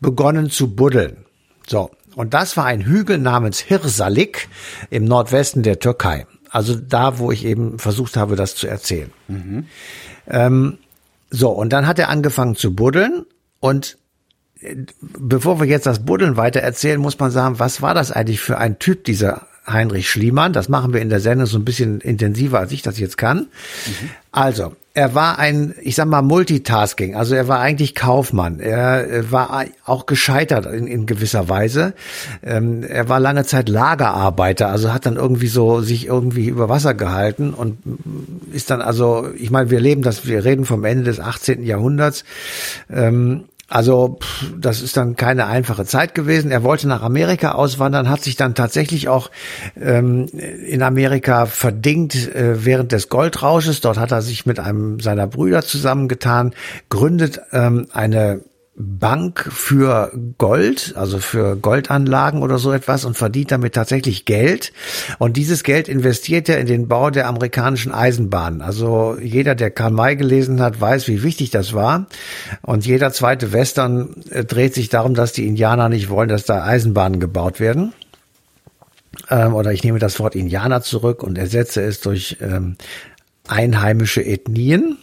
begonnen 0.00 0.50
zu 0.50 0.74
buddeln. 0.74 1.24
So, 1.66 1.90
und 2.14 2.34
das 2.34 2.56
war 2.56 2.64
ein 2.64 2.84
Hügel 2.84 3.18
namens 3.18 3.60
Hirsalik 3.60 4.48
im 4.90 5.04
Nordwesten 5.04 5.62
der 5.62 5.78
Türkei. 5.78 6.26
Also 6.50 6.74
da, 6.74 7.18
wo 7.18 7.30
ich 7.30 7.44
eben 7.44 7.78
versucht 7.78 8.16
habe, 8.16 8.36
das 8.36 8.56
zu 8.56 8.66
erzählen. 8.66 9.10
Mhm. 9.28 9.66
Ähm, 10.26 10.78
so, 11.30 11.50
und 11.50 11.72
dann 11.72 11.86
hat 11.86 11.98
er 11.98 12.08
angefangen 12.08 12.56
zu 12.56 12.74
buddeln 12.74 13.24
und 13.60 13.98
äh, 14.60 14.76
bevor 15.00 15.60
wir 15.60 15.66
jetzt 15.66 15.86
das 15.86 16.04
Buddeln 16.04 16.36
weiter 16.36 16.60
erzählen, 16.60 17.00
muss 17.00 17.18
man 17.18 17.30
sagen, 17.30 17.58
was 17.58 17.82
war 17.82 17.94
das 17.94 18.10
eigentlich 18.10 18.40
für 18.40 18.58
ein 18.58 18.78
Typ, 18.78 19.04
dieser 19.04 19.46
Heinrich 19.66 20.10
Schliemann. 20.10 20.52
Das 20.52 20.68
machen 20.68 20.92
wir 20.92 21.00
in 21.00 21.08
der 21.08 21.20
Sendung 21.20 21.46
so 21.46 21.58
ein 21.58 21.64
bisschen 21.64 22.00
intensiver, 22.00 22.58
als 22.58 22.72
ich 22.72 22.82
das 22.82 22.98
jetzt 22.98 23.16
kann. 23.16 23.38
Mhm. 23.38 24.10
Also, 24.32 24.74
er 24.92 25.14
war 25.14 25.38
ein, 25.38 25.74
ich 25.80 25.94
sag 25.94 26.06
mal, 26.06 26.22
Multitasking. 26.22 27.14
Also 27.14 27.34
er 27.36 27.46
war 27.46 27.60
eigentlich 27.60 27.94
Kaufmann. 27.94 28.58
Er 28.58 29.30
war 29.30 29.64
auch 29.84 30.06
gescheitert 30.06 30.66
in, 30.66 30.86
in 30.88 31.06
gewisser 31.06 31.48
Weise. 31.48 31.94
Ähm, 32.42 32.82
er 32.82 33.08
war 33.08 33.20
lange 33.20 33.44
Zeit 33.44 33.68
Lagerarbeiter, 33.68 34.68
also 34.68 34.92
hat 34.92 35.06
dann 35.06 35.16
irgendwie 35.16 35.46
so 35.46 35.80
sich 35.80 36.06
irgendwie 36.06 36.48
über 36.48 36.68
Wasser 36.68 36.94
gehalten 36.94 37.54
und 37.54 37.78
ist 38.52 38.70
dann 38.70 38.82
also, 38.82 39.28
ich 39.36 39.50
meine, 39.50 39.70
wir 39.70 39.80
leben 39.80 40.02
das, 40.02 40.26
wir 40.26 40.44
reden 40.44 40.64
vom 40.64 40.84
Ende 40.84 41.04
des 41.04 41.20
18. 41.20 41.62
Jahrhunderts. 41.62 42.24
Ähm, 42.90 43.44
also 43.70 44.18
das 44.58 44.82
ist 44.82 44.96
dann 44.96 45.14
keine 45.14 45.46
einfache 45.46 45.84
Zeit 45.84 46.16
gewesen. 46.16 46.50
Er 46.50 46.64
wollte 46.64 46.88
nach 46.88 47.02
Amerika 47.02 47.52
auswandern, 47.52 48.08
hat 48.08 48.20
sich 48.20 48.34
dann 48.34 48.56
tatsächlich 48.56 49.08
auch 49.08 49.30
ähm, 49.80 50.26
in 50.26 50.82
Amerika 50.82 51.46
verdingt 51.46 52.34
äh, 52.34 52.64
während 52.64 52.90
des 52.90 53.08
Goldrausches. 53.08 53.80
Dort 53.80 53.96
hat 53.96 54.10
er 54.10 54.22
sich 54.22 54.44
mit 54.44 54.58
einem 54.58 54.98
seiner 54.98 55.28
Brüder 55.28 55.62
zusammengetan, 55.62 56.52
gründet 56.88 57.42
ähm, 57.52 57.86
eine 57.92 58.40
Bank 58.80 59.46
für 59.50 60.12
Gold, 60.38 60.94
also 60.96 61.18
für 61.18 61.56
Goldanlagen 61.56 62.42
oder 62.42 62.58
so 62.58 62.72
etwas 62.72 63.04
und 63.04 63.16
verdient 63.16 63.52
damit 63.52 63.74
tatsächlich 63.74 64.24
Geld. 64.24 64.72
Und 65.18 65.36
dieses 65.36 65.62
Geld 65.62 65.88
investiert 65.88 66.48
er 66.48 66.58
in 66.58 66.66
den 66.66 66.88
Bau 66.88 67.10
der 67.10 67.28
amerikanischen 67.28 67.92
Eisenbahnen. 67.92 68.62
Also 68.62 69.18
jeder, 69.20 69.54
der 69.54 69.70
Karl 69.70 69.90
May 69.90 70.16
gelesen 70.16 70.60
hat, 70.60 70.80
weiß, 70.80 71.08
wie 71.08 71.22
wichtig 71.22 71.50
das 71.50 71.74
war. 71.74 72.06
Und 72.62 72.86
jeder 72.86 73.12
zweite 73.12 73.52
Western 73.52 74.16
äh, 74.30 74.44
dreht 74.44 74.74
sich 74.74 74.88
darum, 74.88 75.14
dass 75.14 75.32
die 75.32 75.46
Indianer 75.46 75.88
nicht 75.88 76.08
wollen, 76.08 76.28
dass 76.28 76.44
da 76.44 76.64
Eisenbahnen 76.64 77.20
gebaut 77.20 77.60
werden. 77.60 77.92
Ähm, 79.28 79.54
oder 79.54 79.72
ich 79.72 79.84
nehme 79.84 79.98
das 79.98 80.18
Wort 80.20 80.34
Indianer 80.34 80.82
zurück 80.82 81.22
und 81.22 81.36
ersetze 81.36 81.82
es 81.82 82.00
durch 82.00 82.38
ähm, 82.40 82.76
einheimische 83.48 84.24
Ethnien. 84.24 84.96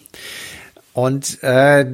Und 0.98 1.44
äh, 1.44 1.86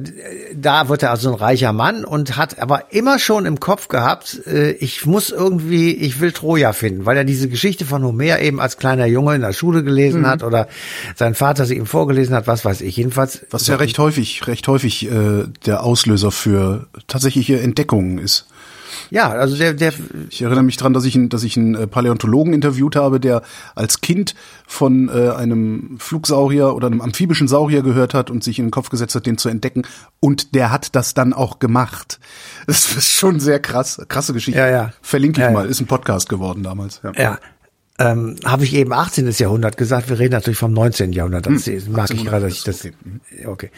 da 0.54 0.88
wird 0.88 1.02
er 1.02 1.10
also 1.10 1.28
ein 1.28 1.34
reicher 1.34 1.74
Mann 1.74 2.06
und 2.06 2.38
hat 2.38 2.58
aber 2.58 2.90
immer 2.90 3.18
schon 3.18 3.44
im 3.44 3.60
Kopf 3.60 3.88
gehabt, 3.88 4.40
äh, 4.46 4.70
ich 4.70 5.04
muss 5.04 5.28
irgendwie, 5.28 5.92
ich 5.92 6.20
will 6.20 6.32
Troja 6.32 6.72
finden, 6.72 7.04
weil 7.04 7.18
er 7.18 7.24
diese 7.24 7.50
Geschichte 7.50 7.84
von 7.84 8.02
Homer 8.02 8.40
eben 8.40 8.62
als 8.62 8.78
kleiner 8.78 9.04
Junge 9.04 9.34
in 9.34 9.42
der 9.42 9.52
Schule 9.52 9.84
gelesen 9.84 10.22
mhm. 10.22 10.26
hat 10.26 10.42
oder 10.42 10.68
sein 11.16 11.34
Vater 11.34 11.66
sie 11.66 11.76
ihm 11.76 11.84
vorgelesen 11.84 12.34
hat, 12.34 12.46
was 12.46 12.64
weiß 12.64 12.80
ich. 12.80 12.96
Jedenfalls. 12.96 13.44
Was 13.50 13.66
ja 13.66 13.76
recht 13.76 13.98
häufig, 13.98 14.46
recht 14.46 14.66
häufig 14.68 15.04
äh, 15.10 15.48
der 15.66 15.82
Auslöser 15.82 16.30
für 16.30 16.86
tatsächliche 17.06 17.60
Entdeckungen 17.60 18.16
ist. 18.16 18.46
Ja, 19.10 19.30
also 19.30 19.56
der, 19.56 19.74
der. 19.74 19.92
Ich 20.30 20.42
erinnere 20.42 20.62
mich 20.62 20.76
dran, 20.76 20.92
dass 20.92 21.04
ich, 21.04 21.14
einen, 21.14 21.28
dass 21.28 21.42
ich 21.42 21.56
einen 21.56 21.74
äh, 21.74 21.86
Paläontologen 21.86 22.52
interviewt 22.52 22.96
habe, 22.96 23.20
der 23.20 23.42
als 23.74 24.00
Kind 24.00 24.34
von 24.66 25.08
äh, 25.08 25.30
einem 25.30 25.96
Flugsaurier 25.98 26.74
oder 26.74 26.86
einem 26.86 27.00
amphibischen 27.00 27.48
Saurier 27.48 27.82
gehört 27.82 28.14
hat 28.14 28.30
und 28.30 28.42
sich 28.42 28.58
in 28.58 28.66
den 28.66 28.70
Kopf 28.70 28.90
gesetzt 28.90 29.14
hat, 29.14 29.26
den 29.26 29.38
zu 29.38 29.48
entdecken. 29.48 29.82
Und 30.20 30.54
der 30.54 30.70
hat 30.70 30.94
das 30.94 31.14
dann 31.14 31.32
auch 31.32 31.58
gemacht. 31.58 32.18
Das 32.66 32.96
ist 32.96 33.10
schon 33.10 33.40
sehr 33.40 33.60
krass, 33.60 34.00
krasse 34.08 34.32
Geschichte. 34.32 34.58
Ja, 34.58 34.68
ja. 34.68 34.92
Verlinke 35.02 35.40
ich 35.40 35.46
ja, 35.46 35.52
mal. 35.52 35.66
Ist 35.66 35.80
ein 35.80 35.86
Podcast 35.86 36.28
geworden 36.28 36.62
damals. 36.62 37.00
Ja. 37.02 37.12
ja 37.16 37.38
ähm, 37.96 38.34
habe 38.44 38.64
ich 38.64 38.74
eben 38.74 38.92
18. 38.92 39.30
Jahrhundert 39.30 39.76
gesagt. 39.76 40.08
Wir 40.08 40.18
reden 40.18 40.32
natürlich 40.32 40.58
vom 40.58 40.72
19. 40.72 41.12
Jahrhundert. 41.12 41.46
Das 41.46 41.66
hm, 41.66 41.92
mag 41.92 42.12
ich 42.12 42.24
gerade. 42.24 42.48
Das, 42.48 42.64
okay. 42.66 42.92
okay. 43.46 43.70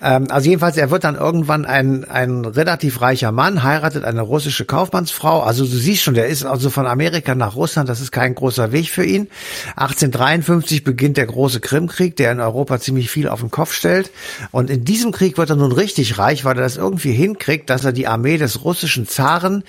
Ähm, 0.00 0.30
also 0.30 0.48
jedenfalls, 0.48 0.78
er 0.78 0.90
wird 0.90 1.04
dann 1.04 1.16
irgendwann 1.16 1.66
ein, 1.66 2.04
ein 2.04 2.46
relativ 2.46 3.02
reicher 3.02 3.30
Mann, 3.30 3.62
heiratet 3.62 4.04
eine 4.04 4.22
russische 4.22 4.64
Kaufmannsfrau. 4.64 5.42
Also 5.42 5.64
du 5.64 5.76
siehst 5.76 6.02
schon, 6.02 6.14
der 6.14 6.28
ist 6.28 6.46
also 6.46 6.70
von 6.70 6.86
Amerika 6.86 7.34
nach 7.34 7.56
Russland. 7.56 7.90
Das 7.90 8.00
ist 8.00 8.10
kein 8.10 8.34
großer 8.34 8.72
Weg 8.72 8.88
für 8.88 9.04
ihn. 9.04 9.28
1853 9.76 10.82
beginnt 10.82 11.18
der 11.18 11.26
große 11.26 11.60
Krimkrieg, 11.60 12.16
der 12.16 12.32
in 12.32 12.40
Europa 12.40 12.80
ziemlich 12.80 13.10
viel 13.10 13.28
auf 13.28 13.40
den 13.40 13.50
Kopf 13.50 13.74
stellt. 13.74 14.10
Und 14.50 14.70
in 14.70 14.86
diesem 14.86 15.12
Krieg 15.12 15.36
wird 15.36 15.50
er 15.50 15.56
nun 15.56 15.72
richtig 15.72 16.16
reich, 16.16 16.46
weil 16.46 16.56
er 16.56 16.62
das 16.62 16.78
irgendwie 16.78 17.12
hinkriegt, 17.12 17.68
dass 17.68 17.84
er 17.84 17.92
die 17.92 18.06
Armee 18.06 18.38
des 18.38 18.64
russischen 18.64 19.06
Zaren 19.06 19.62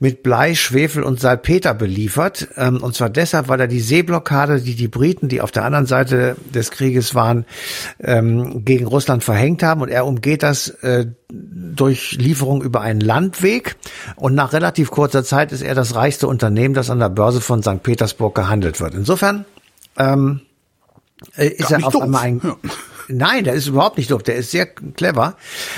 mit 0.00 0.22
Blei, 0.22 0.54
Schwefel 0.54 1.02
und 1.02 1.20
Salpeter 1.20 1.74
beliefert. 1.74 2.48
Ähm, 2.56 2.82
und 2.82 2.94
zwar 2.94 3.10
deshalb, 3.10 3.41
weil 3.48 3.60
er 3.60 3.68
die 3.68 3.80
Seeblockade, 3.80 4.60
die 4.60 4.74
die 4.74 4.88
Briten, 4.88 5.28
die 5.28 5.40
auf 5.40 5.50
der 5.50 5.64
anderen 5.64 5.86
Seite 5.86 6.36
des 6.54 6.70
Krieges 6.70 7.14
waren, 7.14 7.44
ähm, 8.00 8.64
gegen 8.64 8.86
Russland 8.86 9.24
verhängt 9.24 9.62
haben. 9.62 9.80
Und 9.82 9.88
er 9.88 10.06
umgeht 10.06 10.42
das 10.42 10.68
äh, 10.68 11.06
durch 11.30 12.12
Lieferung 12.12 12.62
über 12.62 12.80
einen 12.80 13.00
Landweg. 13.00 13.76
Und 14.16 14.34
nach 14.34 14.52
relativ 14.52 14.90
kurzer 14.90 15.24
Zeit 15.24 15.52
ist 15.52 15.62
er 15.62 15.74
das 15.74 15.94
reichste 15.94 16.26
Unternehmen, 16.26 16.74
das 16.74 16.90
an 16.90 16.98
der 16.98 17.08
Börse 17.08 17.40
von 17.40 17.62
St. 17.62 17.82
Petersburg 17.82 18.34
gehandelt 18.34 18.80
wird. 18.80 18.94
Insofern 18.94 19.44
ähm, 19.98 20.40
äh, 21.36 21.48
ist 21.48 21.68
Gar 21.68 21.80
er 21.80 21.86
auf 21.86 21.92
doof. 21.92 22.02
einmal 22.02 22.22
ein... 22.22 22.40
Ja. 22.42 22.56
Nein, 23.08 23.44
der 23.44 23.54
ist 23.54 23.66
überhaupt 23.66 23.98
nicht 23.98 24.10
doof, 24.10 24.22
der 24.22 24.36
ist 24.36 24.50
sehr 24.50 24.66
clever. 24.66 25.36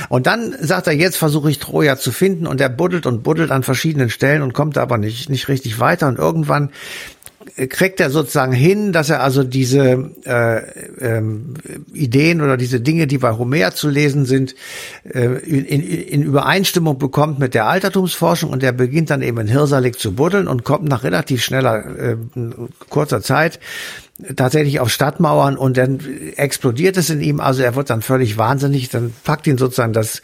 Und 0.09 0.27
dann 0.27 0.55
sagt 0.61 0.87
er, 0.87 0.93
jetzt 0.93 1.17
versuche 1.17 1.51
ich 1.51 1.59
Troja 1.59 1.97
zu 1.97 2.13
finden 2.13 2.47
und 2.47 2.61
er 2.61 2.69
buddelt 2.69 3.07
und 3.07 3.23
buddelt 3.23 3.51
an 3.51 3.63
verschiedenen 3.63 4.11
Stellen 4.11 4.43
und 4.43 4.53
kommt 4.53 4.79
aber 4.79 4.99
nicht, 4.99 5.31
nicht 5.31 5.49
richtig 5.49 5.81
weiter. 5.81 6.07
Und 6.09 6.19
irgendwann 6.19 6.71
kriegt 7.69 8.01
er 8.01 8.11
sozusagen 8.11 8.53
hin, 8.53 8.93
dass 8.93 9.11
er 9.11 9.23
also 9.23 9.45
diese 9.45 10.11
äh, 10.25 10.63
ähm, 11.01 11.55
Ideen 11.93 12.41
oder 12.41 12.57
diese 12.57 12.81
Dinge, 12.81 13.07
die 13.07 13.19
bei 13.19 13.33
Homer 13.33 13.73
zu 13.73 13.89
lesen 13.89 14.25
sind, 14.25 14.55
äh, 15.05 15.27
in, 15.27 15.65
in 15.65 16.23
Übereinstimmung 16.23 16.99
bekommt 16.99 17.39
mit 17.39 17.55
der 17.55 17.67
Altertumsforschung 17.67 18.51
und 18.51 18.63
er 18.63 18.73
beginnt 18.73 19.11
dann 19.11 19.23
eben 19.23 19.39
in 19.39 19.49
Hirsalik 19.49 19.99
zu 19.99 20.13
buddeln 20.13 20.49
und 20.49 20.65
kommt 20.65 20.89
nach 20.89 21.05
relativ 21.05 21.43
schneller, 21.43 21.85
äh, 21.99 22.17
kurzer 22.89 23.23
Zeit 23.23 23.61
tatsächlich 24.37 24.81
auf 24.81 24.91
Stadtmauern 24.91 25.57
und 25.57 25.77
dann 25.77 26.01
explodiert 26.37 26.97
es 26.97 27.11
in 27.11 27.21
ihm, 27.21 27.41
also 27.41 27.63
er 27.63 27.75
wird 27.75 27.91
dann 27.91 28.01
völlig 28.01 28.39
wahnsinnig, 28.39 28.89
dann 28.89 29.13
packt 29.25 29.47
ihn 29.47 29.59
sozusagen 29.59 29.93
das 29.93 30.23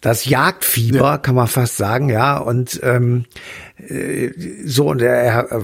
das 0.00 0.24
Jagdfieber, 0.24 0.98
ja. 0.98 1.18
kann 1.18 1.34
man 1.34 1.46
fast 1.46 1.76
sagen, 1.76 2.08
ja, 2.08 2.38
und 2.38 2.80
ähm, 2.82 3.26
äh, 3.76 4.30
so 4.64 4.88
und 4.88 5.02
er, 5.02 5.14
er 5.50 5.62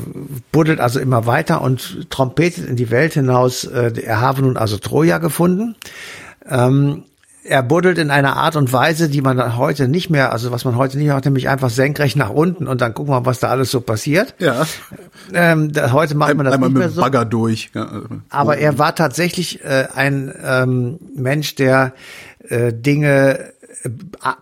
buddelt 0.53 0.81
also 0.81 1.01
immer 1.01 1.27
weiter 1.27 1.63
und 1.63 2.11
trompetet 2.11 2.69
in 2.69 2.77
die 2.77 2.91
Welt 2.91 3.15
hinaus. 3.15 3.65
Äh, 3.65 3.93
er 4.05 4.21
habe 4.21 4.43
nun 4.43 4.57
also 4.57 4.77
Troja 4.77 5.19
gefunden. 5.19 5.75
Ähm, 6.49 7.05
er 7.49 7.63
buddelt 7.63 7.99
in 7.99 8.11
einer 8.11 8.37
Art 8.37 8.57
und 8.57 8.73
Weise, 8.73 9.09
die 9.09 9.23
man 9.23 9.57
heute 9.57 9.89
nicht 9.89 10.11
mehr, 10.11 10.33
also 10.33 10.51
was 10.51 10.65
man 10.65 10.77
heute 10.77 10.99
nicht 10.99 11.07
mehr 11.07 11.15
hat, 11.15 11.25
nämlich 11.25 11.49
einfach 11.49 11.71
senkrecht 11.71 12.17
nach 12.17 12.31
unten 12.31 12.67
und 12.67 12.81
dann 12.81 12.93
gucken 12.93 13.15
wir, 13.15 13.25
was 13.25 13.41
da 13.41 13.49
alles 13.49 13.71
so 13.71 13.81
passiert. 13.81 14.35
Ja. 14.39 14.67
Ähm, 15.33 15.73
da, 15.73 15.93
heute 15.93 16.17
macht 16.17 16.35
man 16.35 16.45
das 16.45 16.55
Einmal 16.55 16.71
nicht 16.71 16.79
mehr 16.79 16.89
mit 16.89 16.97
so. 16.97 17.01
Bagger 17.01 17.25
durch. 17.25 17.71
Ja. 17.75 18.03
Aber 18.31 18.59
er 18.59 18.79
war 18.79 18.95
tatsächlich 18.95 19.65
äh, 19.65 19.87
ein 19.95 20.33
ähm, 20.45 20.99
Mensch, 21.15 21.55
der 21.55 21.93
äh, 22.49 22.73
Dinge 22.73 23.53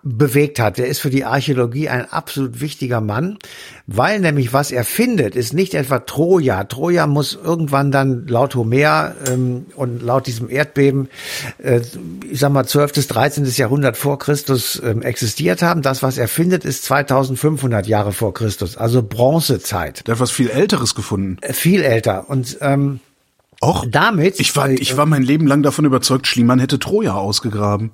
bewegt 0.02 0.58
hat. 0.58 0.78
Der 0.78 0.86
ist 0.86 1.00
für 1.00 1.10
die 1.10 1.24
Archäologie 1.24 1.88
ein 1.88 2.10
absolut 2.10 2.60
wichtiger 2.60 3.00
Mann, 3.00 3.38
weil 3.86 4.20
nämlich 4.20 4.52
was 4.52 4.70
er 4.70 4.84
findet, 4.84 5.36
ist 5.36 5.52
nicht 5.52 5.74
etwa 5.74 6.00
Troja. 6.00 6.64
Troja 6.64 7.06
muss 7.06 7.38
irgendwann 7.42 7.90
dann 7.90 8.26
laut 8.26 8.54
Homer 8.54 9.14
ähm, 9.28 9.66
und 9.76 10.02
laut 10.02 10.26
diesem 10.26 10.50
Erdbeben, 10.50 11.08
äh, 11.58 11.80
ich 12.30 12.40
sag 12.40 12.52
mal 12.52 12.66
12. 12.66 12.92
bis 12.92 13.06
13. 13.08 13.44
Jahrhundert 13.44 13.96
vor 13.96 14.18
Christus 14.18 14.80
ähm, 14.84 15.02
existiert 15.02 15.62
haben. 15.62 15.82
Das, 15.82 16.02
was 16.02 16.18
er 16.18 16.28
findet, 16.28 16.64
ist 16.64 16.84
2500 16.84 17.86
Jahre 17.86 18.12
vor 18.12 18.34
Christus, 18.34 18.76
also 18.76 19.02
Bronzezeit. 19.02 20.06
Der 20.06 20.14
hat 20.14 20.20
was 20.20 20.30
viel 20.30 20.50
Älteres 20.50 20.94
gefunden. 20.94 21.38
Äh, 21.40 21.52
viel 21.52 21.82
älter 21.82 22.28
und 22.28 22.58
ähm, 22.60 23.00
Och, 23.62 23.86
damit. 23.88 24.40
ich 24.40 24.54
war, 24.56 24.68
ich 24.68 24.96
war 24.96 25.06
mein 25.06 25.22
Leben 25.22 25.46
lang 25.46 25.62
davon 25.62 25.84
überzeugt, 25.84 26.26
Schliemann 26.26 26.58
hätte 26.58 26.78
Troja 26.78 27.14
ausgegraben. 27.14 27.92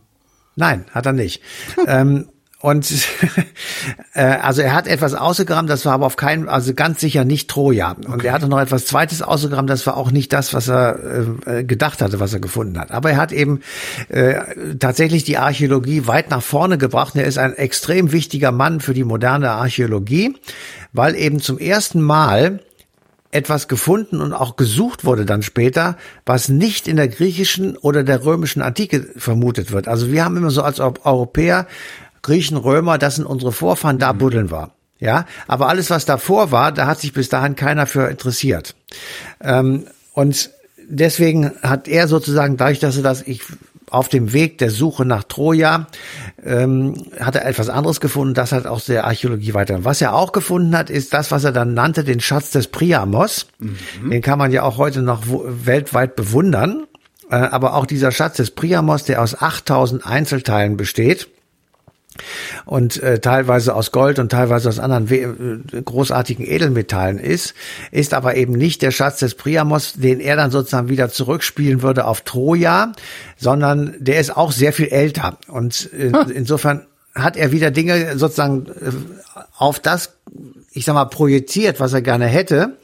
Nein, 0.56 0.84
hat 0.92 1.06
er 1.06 1.12
nicht. 1.12 1.42
ähm, 1.86 2.28
und 2.62 2.92
äh, 4.14 4.22
also 4.22 4.60
er 4.60 4.74
hat 4.74 4.86
etwas 4.86 5.14
ausgegraben, 5.14 5.66
das 5.66 5.86
war 5.86 5.94
aber 5.94 6.04
auf 6.04 6.16
keinen, 6.16 6.46
also 6.46 6.74
ganz 6.74 7.00
sicher 7.00 7.24
nicht 7.24 7.48
Troja. 7.48 7.92
Und 7.92 8.16
Okay. 8.16 8.26
er 8.26 8.32
hatte 8.34 8.48
noch 8.48 8.60
etwas 8.60 8.84
Zweites 8.84 9.22
ausgegraben, 9.22 9.66
das 9.66 9.86
war 9.86 9.96
auch 9.96 10.10
nicht 10.10 10.30
das, 10.34 10.52
was 10.52 10.68
er 10.68 10.98
äh, 11.46 11.64
gedacht 11.64 12.02
hatte, 12.02 12.20
was 12.20 12.34
er 12.34 12.40
gefunden 12.40 12.78
hat. 12.78 12.90
Aber 12.90 13.12
er 13.12 13.16
hat 13.16 13.32
eben 13.32 13.60
äh, 14.10 14.34
tatsächlich 14.78 15.24
die 15.24 15.38
Archäologie 15.38 16.06
weit 16.06 16.28
nach 16.28 16.42
vorne 16.42 16.76
gebracht. 16.76 17.16
Er 17.16 17.24
ist 17.24 17.38
ein 17.38 17.54
extrem 17.54 18.12
wichtiger 18.12 18.52
Mann 18.52 18.80
für 18.80 18.92
die 18.92 19.04
moderne 19.04 19.52
Archäologie, 19.52 20.36
weil 20.92 21.14
eben 21.16 21.40
zum 21.40 21.58
ersten 21.58 22.02
Mal 22.02 22.60
etwas 23.32 23.68
gefunden 23.68 24.20
und 24.20 24.32
auch 24.32 24.56
gesucht 24.56 25.04
wurde 25.04 25.24
dann 25.24 25.42
später, 25.42 25.96
was 26.26 26.48
nicht 26.48 26.88
in 26.88 26.96
der 26.96 27.08
griechischen 27.08 27.76
oder 27.76 28.02
der 28.02 28.24
römischen 28.24 28.60
Antike 28.62 29.08
vermutet 29.16 29.70
wird. 29.70 29.86
Also 29.88 30.10
wir 30.10 30.24
haben 30.24 30.36
immer 30.36 30.50
so 30.50 30.62
als 30.62 30.80
Eu- 30.80 30.94
Europäer, 31.04 31.66
Griechen, 32.22 32.56
Römer, 32.56 32.98
das 32.98 33.16
sind 33.16 33.24
unsere 33.24 33.52
Vorfahren, 33.52 33.98
da 33.98 34.12
buddeln 34.12 34.50
wir. 34.50 34.72
Ja, 34.98 35.24
aber 35.46 35.68
alles, 35.68 35.88
was 35.88 36.04
davor 36.04 36.50
war, 36.50 36.72
da 36.72 36.86
hat 36.86 37.00
sich 37.00 37.14
bis 37.14 37.30
dahin 37.30 37.56
keiner 37.56 37.86
für 37.86 38.08
interessiert. 38.10 38.74
Ähm, 39.40 39.86
und 40.12 40.50
deswegen 40.88 41.52
hat 41.62 41.88
er 41.88 42.06
sozusagen, 42.06 42.58
dadurch, 42.58 42.80
dass 42.80 42.98
er 42.98 43.02
das, 43.02 43.22
ich 43.22 43.42
auf 43.90 44.08
dem 44.08 44.32
Weg 44.32 44.58
der 44.58 44.70
Suche 44.70 45.04
nach 45.04 45.24
Troja, 45.24 45.86
ähm, 46.44 46.94
hat 47.18 47.36
er 47.36 47.46
etwas 47.46 47.68
anderes 47.68 48.00
gefunden, 48.00 48.34
das 48.34 48.52
hat 48.52 48.66
auch 48.66 48.80
der 48.80 49.04
Archäologie 49.04 49.54
weiter. 49.54 49.84
Was 49.84 50.00
er 50.00 50.14
auch 50.14 50.32
gefunden 50.32 50.76
hat, 50.76 50.90
ist 50.90 51.12
das, 51.12 51.30
was 51.30 51.44
er 51.44 51.52
dann 51.52 51.74
nannte, 51.74 52.04
den 52.04 52.20
Schatz 52.20 52.50
des 52.50 52.68
Priamos. 52.68 53.46
Den 54.10 54.22
kann 54.22 54.38
man 54.38 54.52
ja 54.52 54.62
auch 54.62 54.78
heute 54.78 55.02
noch 55.02 55.22
weltweit 55.26 56.16
bewundern. 56.16 56.86
Äh, 57.30 57.36
aber 57.36 57.74
auch 57.74 57.86
dieser 57.86 58.10
Schatz 58.10 58.36
des 58.36 58.50
Priamos, 58.50 59.04
der 59.04 59.22
aus 59.22 59.40
8000 59.40 60.06
Einzelteilen 60.06 60.76
besteht, 60.76 61.28
und 62.70 63.02
äh, 63.02 63.18
teilweise 63.18 63.74
aus 63.74 63.90
Gold 63.90 64.20
und 64.20 64.30
teilweise 64.30 64.68
aus 64.68 64.78
anderen 64.78 65.10
we 65.10 65.16
äh, 65.16 65.82
großartigen 65.82 66.46
Edelmetallen 66.46 67.18
ist, 67.18 67.54
ist 67.90 68.14
aber 68.14 68.36
eben 68.36 68.52
nicht 68.52 68.80
der 68.82 68.92
Schatz 68.92 69.18
des 69.18 69.34
Priamos, 69.34 69.94
den 69.94 70.20
er 70.20 70.36
dann 70.36 70.52
sozusagen 70.52 70.88
wieder 70.88 71.08
zurückspielen 71.08 71.82
würde 71.82 72.04
auf 72.04 72.20
Troja, 72.20 72.92
sondern 73.36 73.96
der 73.98 74.20
ist 74.20 74.36
auch 74.36 74.52
sehr 74.52 74.72
viel 74.72 74.86
älter. 74.86 75.36
Und 75.48 75.90
äh, 75.92 76.12
insofern 76.32 76.86
hat 77.12 77.36
er 77.36 77.50
wieder 77.50 77.72
Dinge 77.72 78.16
sozusagen 78.16 78.66
äh, 78.66 78.92
auf 79.58 79.80
das, 79.80 80.12
ich 80.70 80.84
sag 80.84 80.94
mal, 80.94 81.06
projiziert, 81.06 81.80
was 81.80 81.92
er 81.92 82.02
gerne 82.02 82.26
hätte, 82.26 82.76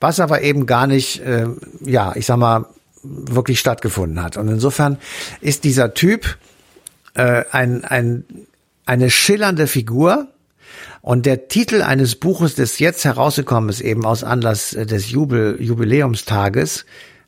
was 0.00 0.20
aber 0.20 0.42
eben 0.42 0.66
gar 0.66 0.86
nicht, 0.86 1.20
äh, 1.20 1.46
ja, 1.80 2.12
ich 2.14 2.26
sag 2.26 2.36
mal, 2.36 2.66
wirklich 3.02 3.58
stattgefunden 3.58 4.22
hat. 4.22 4.36
Und 4.36 4.48
insofern 4.48 4.98
ist 5.40 5.64
dieser 5.64 5.94
Typ 5.94 6.36
äh, 7.14 7.44
ein, 7.50 7.86
ein, 7.86 8.24
eine 8.90 9.08
schillernde 9.08 9.68
Figur. 9.68 10.26
Und 11.00 11.24
der 11.24 11.48
Titel 11.48 11.80
eines 11.80 12.16
Buches, 12.16 12.56
das 12.56 12.78
jetzt 12.78 13.04
herausgekommen 13.04 13.70
ist, 13.70 13.80
eben 13.80 14.04
aus 14.04 14.24
Anlass 14.24 14.74
äh, 14.74 14.84
des 14.84 15.10
Jubel, 15.10 15.56
Jubiläumstages, 15.60 16.84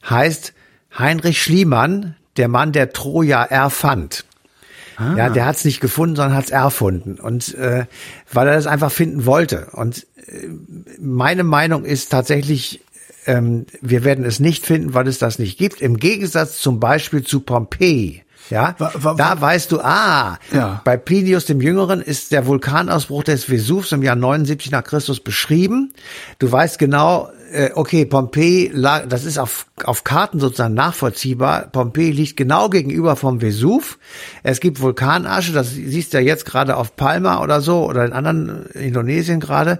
heißt 0.09 0.53
Heinrich 0.99 1.41
Schliemann, 1.41 2.17
der 2.37 2.49
Mann, 2.49 2.73
der 2.73 2.93
Troja 2.93 3.45
erfand. 3.45 4.25
Ja, 5.17 5.31
der 5.31 5.47
hat 5.47 5.57
es 5.57 5.65
nicht 5.65 5.81
gefunden, 5.81 6.17
sondern 6.17 6.37
hat 6.37 6.45
es 6.45 6.51
erfunden. 6.51 7.19
Und 7.19 7.55
äh, 7.55 7.87
weil 8.31 8.47
er 8.47 8.55
das 8.55 8.67
einfach 8.67 8.93
finden 8.93 9.25
wollte. 9.25 9.69
Und 9.73 10.07
äh, 10.27 10.49
meine 11.01 11.45
Meinung 11.45 11.85
ist 11.85 12.11
tatsächlich, 12.11 12.83
ähm, 13.27 13.67
wir 13.81 14.05
werden 14.05 14.25
es 14.25 14.39
nicht 14.39 14.67
finden, 14.67 14.95
weil 14.95 15.09
es 15.09 15.19
das 15.19 15.39
nicht 15.39 15.59
gibt. 15.59 15.81
Im 15.81 15.97
Gegensatz 15.97 16.59
zum 16.59 16.79
Beispiel 16.79 17.25
zu 17.25 17.41
Pompeji. 17.41 18.23
Ja, 18.51 18.75
Wa- 18.79 18.93
wa- 18.95 19.15
da 19.15 19.41
weißt 19.41 19.73
du, 19.73 19.81
ah, 19.81 20.39
Ja. 20.53 20.81
bei 20.85 20.97
Plinius 20.97 21.47
dem 21.47 21.61
Jüngeren 21.61 22.01
ist 22.03 22.33
der 22.33 22.47
Vulkanausbruch 22.47 23.25
des 23.25 23.45
Vesuvs 23.49 23.93
im 23.93 24.03
Jahr 24.03 24.17
79 24.17 24.71
nach 24.71 24.85
Christus 24.85 25.21
beschrieben. 25.21 25.93
Du 26.39 26.51
weißt 26.51 26.79
genau, 26.79 27.31
äh, 27.53 27.71
okay, 27.75 28.05
Pompeji, 28.05 28.71
lag, 28.75 29.07
das 29.09 29.25
ist 29.25 29.39
auf, 29.39 29.67
auf 29.85 30.05
Karten 30.05 30.41
sozusagen 30.41 30.75
nachvollziehbar. 30.75 31.69
Pompeji 31.71 32.11
liegt 32.11 32.37
genau 32.37 32.69
gegenüber 32.69 33.15
vom 33.17 33.41
Vesuv. 33.41 33.99
Es 34.43 34.61
gibt 34.61 34.81
Vulkanasche, 34.81 35.53
das 35.53 35.71
siehst 35.73 36.13
du 36.13 36.19
ja 36.19 36.25
jetzt 36.25 36.45
gerade 36.45 36.77
auf 36.77 36.97
Palma 36.97 37.43
oder 37.43 37.61
so 37.61 37.85
oder 37.89 38.05
in 38.05 38.13
anderen 38.13 38.67
äh, 38.75 38.87
Indonesien 38.89 39.39
gerade. 39.41 39.79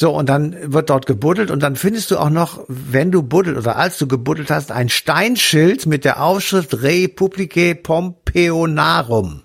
So, 0.00 0.12
und 0.12 0.30
dann 0.30 0.56
wird 0.72 0.88
dort 0.88 1.04
gebuddelt 1.04 1.50
und 1.50 1.62
dann 1.62 1.76
findest 1.76 2.10
du 2.10 2.16
auch 2.16 2.30
noch, 2.30 2.64
wenn 2.68 3.12
du 3.12 3.22
buddelt 3.22 3.58
oder 3.58 3.76
als 3.76 3.98
du 3.98 4.06
gebuddelt 4.06 4.50
hast, 4.50 4.72
ein 4.72 4.88
Steinschild 4.88 5.84
mit 5.84 6.06
der 6.06 6.22
Aufschrift 6.22 6.82
Republicae 6.82 7.74
Pompeonarum. 7.74 9.42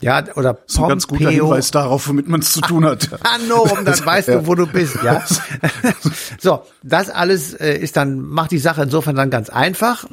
Ja, 0.00 0.22
oder 0.36 0.52
Das 0.52 0.62
ist 0.68 0.78
ein 0.78 0.88
ganz 0.88 1.08
guter 1.08 1.24
Pompeo 1.24 1.46
Hinweis 1.46 1.72
darauf, 1.72 2.06
womit 2.06 2.28
man 2.28 2.42
es 2.42 2.52
zu 2.52 2.60
tun 2.60 2.84
hat. 2.84 3.08
Anorum, 3.34 3.84
dann 3.84 3.98
weißt 4.06 4.28
du, 4.28 4.46
wo 4.46 4.54
du 4.54 4.68
bist, 4.68 4.98
ja. 5.02 5.24
so, 6.38 6.62
das 6.84 7.10
alles 7.10 7.52
äh, 7.54 7.76
ist 7.76 7.96
dann, 7.96 8.20
macht 8.20 8.52
die 8.52 8.58
Sache 8.58 8.84
insofern 8.84 9.16
dann 9.16 9.30
ganz 9.30 9.50
einfach. 9.50 10.04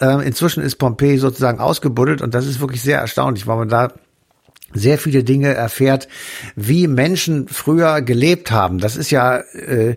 Äh, 0.00 0.26
inzwischen 0.26 0.64
ist 0.64 0.78
Pompeji 0.78 1.18
sozusagen 1.18 1.60
ausgebuddelt 1.60 2.22
und 2.22 2.34
das 2.34 2.44
ist 2.44 2.58
wirklich 2.58 2.82
sehr 2.82 2.98
erstaunlich, 2.98 3.46
weil 3.46 3.56
man 3.56 3.68
da 3.68 3.92
sehr 4.74 4.98
viele 4.98 5.24
Dinge 5.24 5.54
erfährt, 5.54 6.08
wie 6.56 6.86
Menschen 6.86 7.48
früher 7.48 8.02
gelebt 8.02 8.50
haben. 8.50 8.78
Das 8.78 8.96
ist 8.96 9.10
ja, 9.10 9.38
äh, 9.38 9.96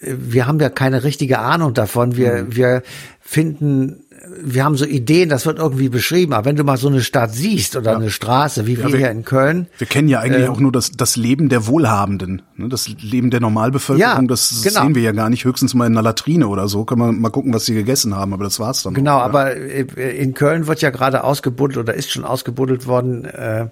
wir 0.00 0.46
haben 0.46 0.60
ja 0.60 0.70
keine 0.70 1.04
richtige 1.04 1.38
Ahnung 1.40 1.74
davon. 1.74 2.16
Wir, 2.16 2.46
wir 2.48 2.82
finden, 3.20 4.04
wir 4.42 4.64
haben 4.64 4.76
so 4.76 4.84
Ideen, 4.84 5.28
das 5.28 5.46
wird 5.46 5.58
irgendwie 5.58 5.88
beschrieben. 5.88 6.32
Aber 6.34 6.44
wenn 6.44 6.56
du 6.56 6.64
mal 6.64 6.76
so 6.76 6.88
eine 6.88 7.00
Stadt 7.02 7.32
siehst 7.34 7.76
oder 7.76 7.96
eine 7.96 8.10
Straße, 8.10 8.66
wie 8.66 8.76
wir, 8.78 8.90
wir- 8.92 8.98
hier 8.98 9.10
in 9.10 9.24
Köln, 9.24 9.66
Wir 9.78 9.86
kennen 9.86 10.08
ja 10.08 10.20
eigentlich 10.20 10.44
Ähm. 10.46 10.52
auch 10.52 10.60
nur 10.60 10.72
das, 10.72 10.92
das 10.92 11.16
Leben 11.16 11.48
der 11.48 11.66
Wohlhabenden. 11.66 12.42
Ne? 12.56 12.68
Das 12.68 12.88
Leben 12.88 13.30
der 13.30 13.40
Normalbevölkerung, 13.40 14.00
Ja, 14.22 14.22
das 14.28 14.60
genau. 14.62 14.82
sehen 14.82 14.94
wir 14.94 15.02
ja 15.02 15.12
gar 15.12 15.30
nicht. 15.30 15.44
Höchstens 15.44 15.74
mal 15.74 15.86
in 15.86 15.92
einer 15.94 16.02
Latrine 16.02 16.48
oder 16.48 16.68
so. 16.68 16.84
Können 16.84 17.00
wir 17.00 17.12
mal 17.12 17.30
gucken, 17.30 17.52
was 17.54 17.64
sie 17.66 17.74
gegessen 17.74 18.14
haben, 18.14 18.32
aber 18.34 18.44
das 18.44 18.60
war's 18.60 18.82
dann. 18.82 18.94
Genau, 18.94 19.16
auch, 19.16 19.20
ja. 19.20 19.24
aber 19.24 19.56
äh, 19.56 19.82
in 20.18 20.34
Köln 20.34 20.66
wird 20.66 20.82
ja 20.82 20.90
gerade 20.90 21.24
ausgebuddelt 21.24 21.78
oder 21.78 21.94
ist 21.94 22.10
schon 22.12 22.24
ausgebuddelt 22.24 22.86
worden. 22.86 23.24
Äh, 23.24 23.68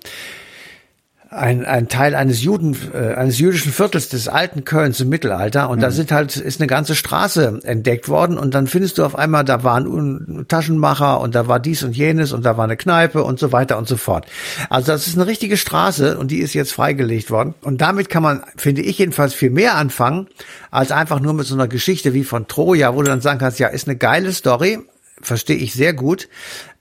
ein, 1.31 1.67
ein 1.67 1.89
Teil 1.89 2.15
eines 2.15 2.43
Juden, 2.43 2.75
äh, 2.95 3.15
eines 3.15 3.39
jüdischen 3.39 3.71
Viertels 3.71 4.09
des 4.09 4.29
alten 4.29 4.65
Kölns 4.65 5.01
im 5.01 5.11
Mittelalter. 5.11 5.69
Und 5.69 5.83
da 5.83 5.91
sind 5.91 6.11
halt, 6.11 6.37
ist 6.37 6.59
eine 6.59 6.67
ganze 6.67 6.95
Straße 6.95 7.61
entdeckt 7.65 8.09
worden. 8.09 8.39
Und 8.39 8.55
dann 8.55 8.67
findest 8.67 8.97
du 8.97 9.05
auf 9.05 9.15
einmal, 9.15 9.45
da 9.45 9.63
waren 9.63 10.47
Taschenmacher 10.49 11.21
und 11.21 11.35
da 11.35 11.47
war 11.47 11.61
dies 11.61 11.83
und 11.83 11.95
jenes 11.95 12.33
und 12.33 12.47
da 12.47 12.57
war 12.57 12.65
eine 12.65 12.79
Kneipe 12.79 13.23
und 13.23 13.39
so 13.39 13.53
weiter 13.53 13.77
und 13.77 13.87
so 13.87 13.99
fort. 13.99 14.27
Also 14.71 14.93
das 14.93 15.07
ist 15.07 15.17
eine 15.17 15.27
richtige 15.27 15.59
Straße 15.59 16.17
und 16.19 16.31
die 16.31 16.39
ist 16.39 16.55
jetzt 16.55 16.73
freigelegt 16.73 17.31
worden. 17.31 17.55
Und 17.61 17.83
damit 17.83 18.09
kann 18.09 18.23
man, 18.23 18.43
finde 18.57 18.81
ich 18.81 18.99
jedenfalls, 18.99 19.35
viel 19.35 19.51
mehr 19.51 19.77
anfangen, 19.77 20.29
als 20.71 20.93
einfach 20.93 21.21
nur 21.21 21.35
mit 21.35 21.47
so 21.47 21.55
einer 21.55 21.69
Geschichte 21.69 22.15
wie 22.15 22.25
von 22.25 22.49
Troja, 22.49 22.95
wo 22.95 23.03
du 23.03 23.09
dann 23.09 23.21
sagen 23.21 23.39
kannst, 23.39 23.59
ja, 23.59 23.69
ist 23.69 23.87
eine 23.87 23.99
geile 23.99 24.33
Story, 24.33 24.79
verstehe 25.21 25.57
ich 25.57 25.75
sehr 25.75 25.93
gut, 25.93 26.29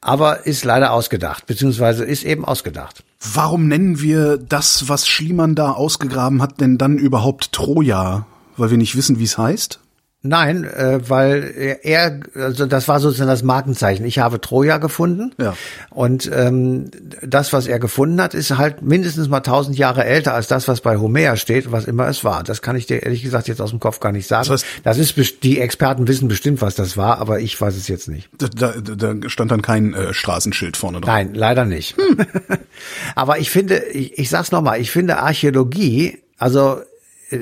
aber 0.02 0.46
ist 0.46 0.64
leider 0.64 0.92
ausgedacht, 0.92 1.46
beziehungsweise 1.46 2.06
ist 2.06 2.24
eben 2.24 2.46
ausgedacht. 2.46 3.04
Warum 3.34 3.68
nennen 3.68 4.00
wir 4.00 4.38
das, 4.38 4.90
was 4.90 5.08
Schliemann 5.08 5.56
da 5.56 5.72
ausgegraben 5.72 6.42
hat, 6.42 6.62
denn 6.62 6.78
dann 6.78 6.98
überhaupt 6.98 7.52
Troja? 7.52 8.26
Weil 8.58 8.72
wir 8.72 8.78
nicht 8.78 8.96
wissen, 8.96 9.20
wie 9.20 9.24
es 9.24 9.38
heißt? 9.38 9.80
Nein, 10.28 10.64
äh, 10.66 11.00
weil 11.10 11.80
er, 11.84 12.20
also 12.36 12.66
das 12.66 12.88
war 12.88 13.00
sozusagen 13.00 13.30
das 13.30 13.44
Markenzeichen. 13.44 14.06
Ich 14.06 14.20
habe 14.20 14.42
Troja 14.42 14.78
gefunden. 14.78 15.34
Ja. 15.40 15.56
Und 15.90 16.30
ähm, 16.34 16.92
das, 17.22 17.54
was 17.54 17.68
er 17.68 17.80
gefunden 17.80 18.22
hat, 18.22 18.34
ist 18.34 18.58
halt 18.58 18.82
mindestens 18.82 19.28
mal 19.30 19.40
tausend 19.42 19.78
Jahre 19.78 20.04
älter 20.06 20.34
als 20.34 20.48
das, 20.48 20.68
was 20.68 20.82
bei 20.82 20.98
Homer 20.98 21.36
steht, 21.38 21.72
was 21.72 21.86
immer 21.86 22.08
es 22.08 22.24
war. 22.24 22.44
Das 22.44 22.62
kann 22.62 22.76
ich 22.76 22.86
dir 22.86 23.04
ehrlich 23.04 23.24
gesagt 23.24 23.48
jetzt 23.48 23.62
aus 23.62 23.70
dem 23.72 23.80
Kopf 23.80 24.00
gar 24.00 24.12
nicht 24.12 24.28
sagen. 24.28 24.48
Das 24.48 24.64
Das, 24.84 24.98
heißt- 24.98 25.02
ist 25.02 25.16
best- 25.16 25.44
die 25.44 25.60
Experten 25.60 26.08
wissen 26.08 26.28
bestimmt, 26.28 26.62
was 26.62 26.76
das 26.76 26.98
war, 26.98 27.20
aber 27.20 27.40
ich 27.40 27.60
weiß 27.60 27.76
es 27.76 27.88
jetzt 27.88 28.08
nicht. 28.08 28.30
Da, 28.38 28.48
da, 28.48 28.74
da 28.96 29.30
stand 29.30 29.52
dann 29.52 29.62
kein 29.62 29.94
äh, 29.94 30.14
Straßenschild 30.14 30.78
vorne 30.78 31.00
drauf. 31.02 31.08
Nein, 31.08 31.34
leider 31.34 31.66
nicht. 31.66 31.96
Aber 33.16 33.40
ich 33.40 33.50
finde, 33.50 33.78
ich, 33.86 34.18
ich 34.18 34.30
sag's 34.30 34.52
nochmal, 34.52 34.80
ich 34.80 34.92
finde 34.92 35.18
Archäologie, 35.18 36.20
also 36.38 36.82
äh, 37.30 37.40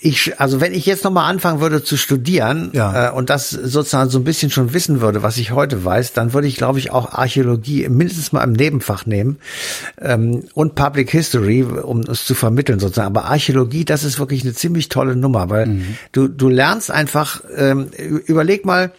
ich, 0.00 0.38
also 0.40 0.60
wenn 0.60 0.74
ich 0.74 0.86
jetzt 0.86 1.02
nochmal 1.02 1.28
anfangen 1.30 1.60
würde 1.60 1.82
zu 1.82 1.96
studieren 1.96 2.70
Ja. 2.72 3.08
äh, 3.08 3.12
und 3.12 3.30
das 3.30 3.50
sozusagen 3.50 4.10
so 4.10 4.18
ein 4.18 4.24
bisschen 4.24 4.50
schon 4.50 4.72
wissen 4.72 5.00
würde, 5.00 5.22
was 5.24 5.38
ich 5.38 5.50
heute 5.52 5.84
weiß, 5.84 6.12
dann 6.12 6.32
würde 6.32 6.46
ich, 6.46 6.56
glaube 6.56 6.78
ich, 6.78 6.92
auch 6.92 7.12
Archäologie 7.12 7.88
mindestens 7.88 8.30
mal 8.32 8.44
im 8.44 8.52
Nebenfach 8.52 9.06
nehmen 9.06 9.38
ähm, 10.00 10.44
und 10.54 10.76
Public 10.76 11.10
History, 11.10 11.62
um 11.64 12.00
es 12.02 12.24
zu 12.26 12.34
vermitteln 12.34 12.78
sozusagen. 12.78 13.08
Aber 13.08 13.24
Archäologie, 13.24 13.84
das 13.84 14.04
ist 14.04 14.18
wirklich 14.20 14.42
eine 14.42 14.54
ziemlich 14.54 14.88
tolle 14.88 15.16
Nummer, 15.16 15.50
weil 15.50 15.66
Mhm. 15.66 15.96
du 16.12 16.28
du 16.28 16.48
lernst 16.48 16.90
einfach, 16.90 17.42
ähm, 17.56 17.88
überleg 17.96 18.64
mal, 18.64 18.92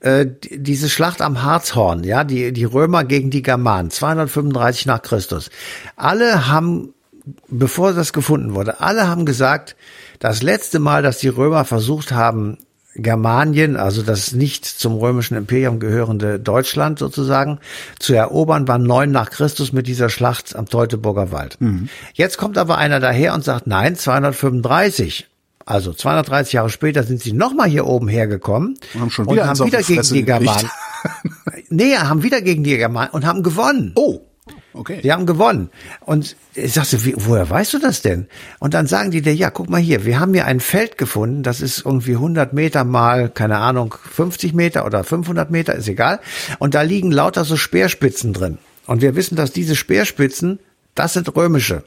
äh, 0.00 0.24
die- 0.26 0.62
diese 0.62 0.88
Schlacht 0.88 1.20
am 1.20 1.42
Harzhorn, 1.42 2.04
ja, 2.04 2.24
die, 2.24 2.52
die 2.54 2.64
Römer 2.64 3.04
gegen 3.04 3.28
die 3.28 3.42
Germanen, 3.42 3.90
235 3.90 4.86
nach 4.86 5.02
Christus. 5.02 5.50
Alle 5.96 6.48
haben, 6.48 6.94
bevor 7.48 7.92
das 7.92 8.12
gefunden 8.12 8.54
wurde, 8.54 8.80
alle 8.80 9.08
haben 9.08 9.26
gesagt, 9.26 9.76
das 10.18 10.42
letzte 10.42 10.78
Mal, 10.78 11.02
dass 11.02 11.18
die 11.18 11.28
Römer 11.28 11.64
versucht 11.64 12.12
haben, 12.12 12.58
Germanien, 12.96 13.76
also 13.76 14.02
das 14.02 14.32
nicht 14.32 14.64
zum 14.64 14.94
römischen 14.98 15.36
Imperium 15.36 15.78
gehörende 15.78 16.40
Deutschland 16.40 16.98
sozusagen, 16.98 17.58
zu 17.98 18.14
erobern, 18.14 18.66
war 18.66 18.78
neun 18.78 19.12
nach 19.12 19.30
Christus 19.30 19.72
mit 19.72 19.86
dieser 19.86 20.08
Schlacht 20.08 20.56
am 20.56 20.66
Teutoburger 20.66 21.30
Wald. 21.30 21.56
Jetzt 22.14 22.36
kommt 22.36 22.58
aber 22.58 22.78
einer 22.78 23.00
daher 23.00 23.34
und 23.34 23.44
sagt, 23.44 23.66
nein, 23.66 23.96
235. 23.96 25.28
Also 25.66 25.92
230 25.92 26.54
Jahre 26.54 26.70
später 26.70 27.04
sind 27.04 27.20
sie 27.20 27.32
nochmal 27.32 27.68
hier 27.68 27.86
oben 27.86 28.08
hergekommen 28.08 28.76
Und 28.94 29.00
haben 29.00 29.10
schon 29.10 29.30
wieder 29.30 29.48
eins 29.48 29.60
haben 29.60 29.66
wieder 29.68 29.82
gegen 29.82 30.02
die. 30.02 30.24
Germanen. 30.24 30.70
nee, 31.68 31.96
haben 31.96 32.22
wieder 32.24 32.42
gegen 32.42 32.64
die 32.64 32.76
Germanen 32.76 33.10
und 33.12 33.24
haben 33.24 33.44
gewonnen. 33.44 33.92
Oh, 33.94 34.20
okay. 34.74 35.00
Die 35.02 35.12
haben 35.12 35.26
gewonnen. 35.26 35.70
Und 36.00 36.36
ich 36.54 36.72
sagte, 36.72 37.04
wie, 37.04 37.14
woher 37.16 37.48
weißt 37.48 37.74
du 37.74 37.78
das 37.78 38.02
denn? 38.02 38.28
Und 38.58 38.74
dann 38.74 38.86
sagen 38.86 39.10
die 39.10 39.22
dir, 39.22 39.34
ja, 39.34 39.50
guck 39.50 39.68
mal 39.68 39.80
hier, 39.80 40.04
wir 40.04 40.20
haben 40.20 40.34
hier 40.34 40.46
ein 40.46 40.60
Feld 40.60 40.98
gefunden, 40.98 41.42
das 41.42 41.60
ist 41.60 41.84
irgendwie 41.84 42.14
100 42.14 42.52
Meter 42.52 42.84
mal, 42.84 43.28
keine 43.28 43.58
Ahnung, 43.58 43.94
50 44.12 44.54
Meter 44.54 44.86
oder 44.86 45.04
500 45.04 45.50
Meter, 45.50 45.74
ist 45.74 45.88
egal. 45.88 46.20
Und 46.58 46.74
da 46.74 46.82
liegen 46.82 47.10
lauter 47.10 47.44
so 47.44 47.56
Speerspitzen 47.56 48.32
drin. 48.32 48.58
Und 48.86 49.02
wir 49.02 49.14
wissen, 49.14 49.36
dass 49.36 49.52
diese 49.52 49.76
Speerspitzen, 49.76 50.58
das 50.94 51.12
sind 51.12 51.34
römische. 51.36 51.84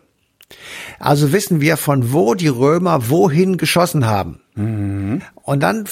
Also 0.99 1.31
wissen 1.31 1.61
wir, 1.61 1.77
von 1.77 2.13
wo 2.13 2.35
die 2.35 2.47
Römer 2.47 3.09
wohin 3.09 3.57
geschossen 3.57 4.05
haben. 4.05 4.42
Und 4.55 5.59
dann 5.61 5.85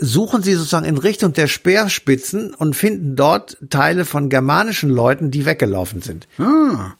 suchen 0.00 0.42
sie 0.42 0.54
sozusagen 0.54 0.84
in 0.84 0.98
Richtung 0.98 1.32
der 1.32 1.46
Speerspitzen 1.46 2.52
und 2.54 2.76
finden 2.76 3.16
dort 3.16 3.56
Teile 3.70 4.04
von 4.04 4.28
germanischen 4.28 4.90
Leuten, 4.90 5.30
die 5.30 5.46
weggelaufen 5.46 6.02
sind. 6.02 6.28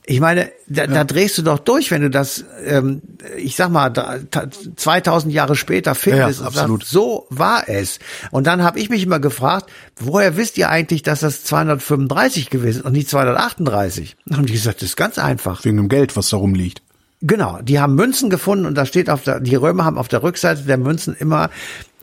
Ich 0.07 0.21
meine, 0.21 0.51
da, 0.69 0.87
da 0.87 1.05
drehst 1.05 1.37
du 1.37 1.43
doch 1.43 1.59
durch, 1.59 1.91
wenn 1.91 2.01
du 2.03 2.09
das, 2.11 2.45
ähm, 2.65 3.03
ich 3.37 3.57
sag 3.57 3.71
mal, 3.71 3.91
da, 3.91 4.19
ta- 4.31 4.49
2000 4.77 5.33
Jahre 5.35 5.55
später 5.55 5.95
findest 5.95 6.41
Ja, 6.41 6.45
ja, 6.45 6.51
und 6.51 6.57
absolut. 6.57 6.81
sagst, 6.83 6.93
so 6.93 7.27
war 7.29 7.69
es. 7.69 7.99
Und 8.31 8.47
dann 8.47 8.63
habe 8.63 8.79
ich 8.81 8.89
mich 8.89 9.03
immer 9.05 9.21
gefragt, 9.21 9.71
woher 10.01 10.37
wisst 10.39 10.57
ihr 10.57 10.71
eigentlich, 10.71 11.03
dass 11.03 11.21
das 11.21 11.45
235 11.45 12.49
gewesen 12.51 12.79
ist 12.81 12.85
und 12.87 12.93
nicht 12.93 13.11
238? 13.11 14.17
Dann 14.27 14.39
haben 14.39 14.47
die 14.47 14.55
gesagt, 14.55 14.83
das 14.83 14.91
ist 14.91 14.97
ganz 14.97 15.19
einfach. 15.19 15.65
Wegen 15.65 15.77
dem 15.77 15.89
Geld, 15.89 16.17
was 16.17 16.31
da 16.31 16.39
rumliegt. 16.39 16.81
Genau, 17.23 17.61
die 17.63 17.79
haben 17.81 17.95
Münzen 17.95 18.31
gefunden 18.31 18.67
und 18.67 18.75
da 18.75 18.85
steht 18.85 19.09
auf 19.09 19.23
der, 19.23 19.39
die 19.41 19.55
Römer 19.55 19.85
haben 19.85 19.97
auf 19.99 20.09
der 20.09 20.23
Rückseite 20.23 20.63
der 20.63 20.77
Münzen 20.77 21.15
immer 21.19 21.51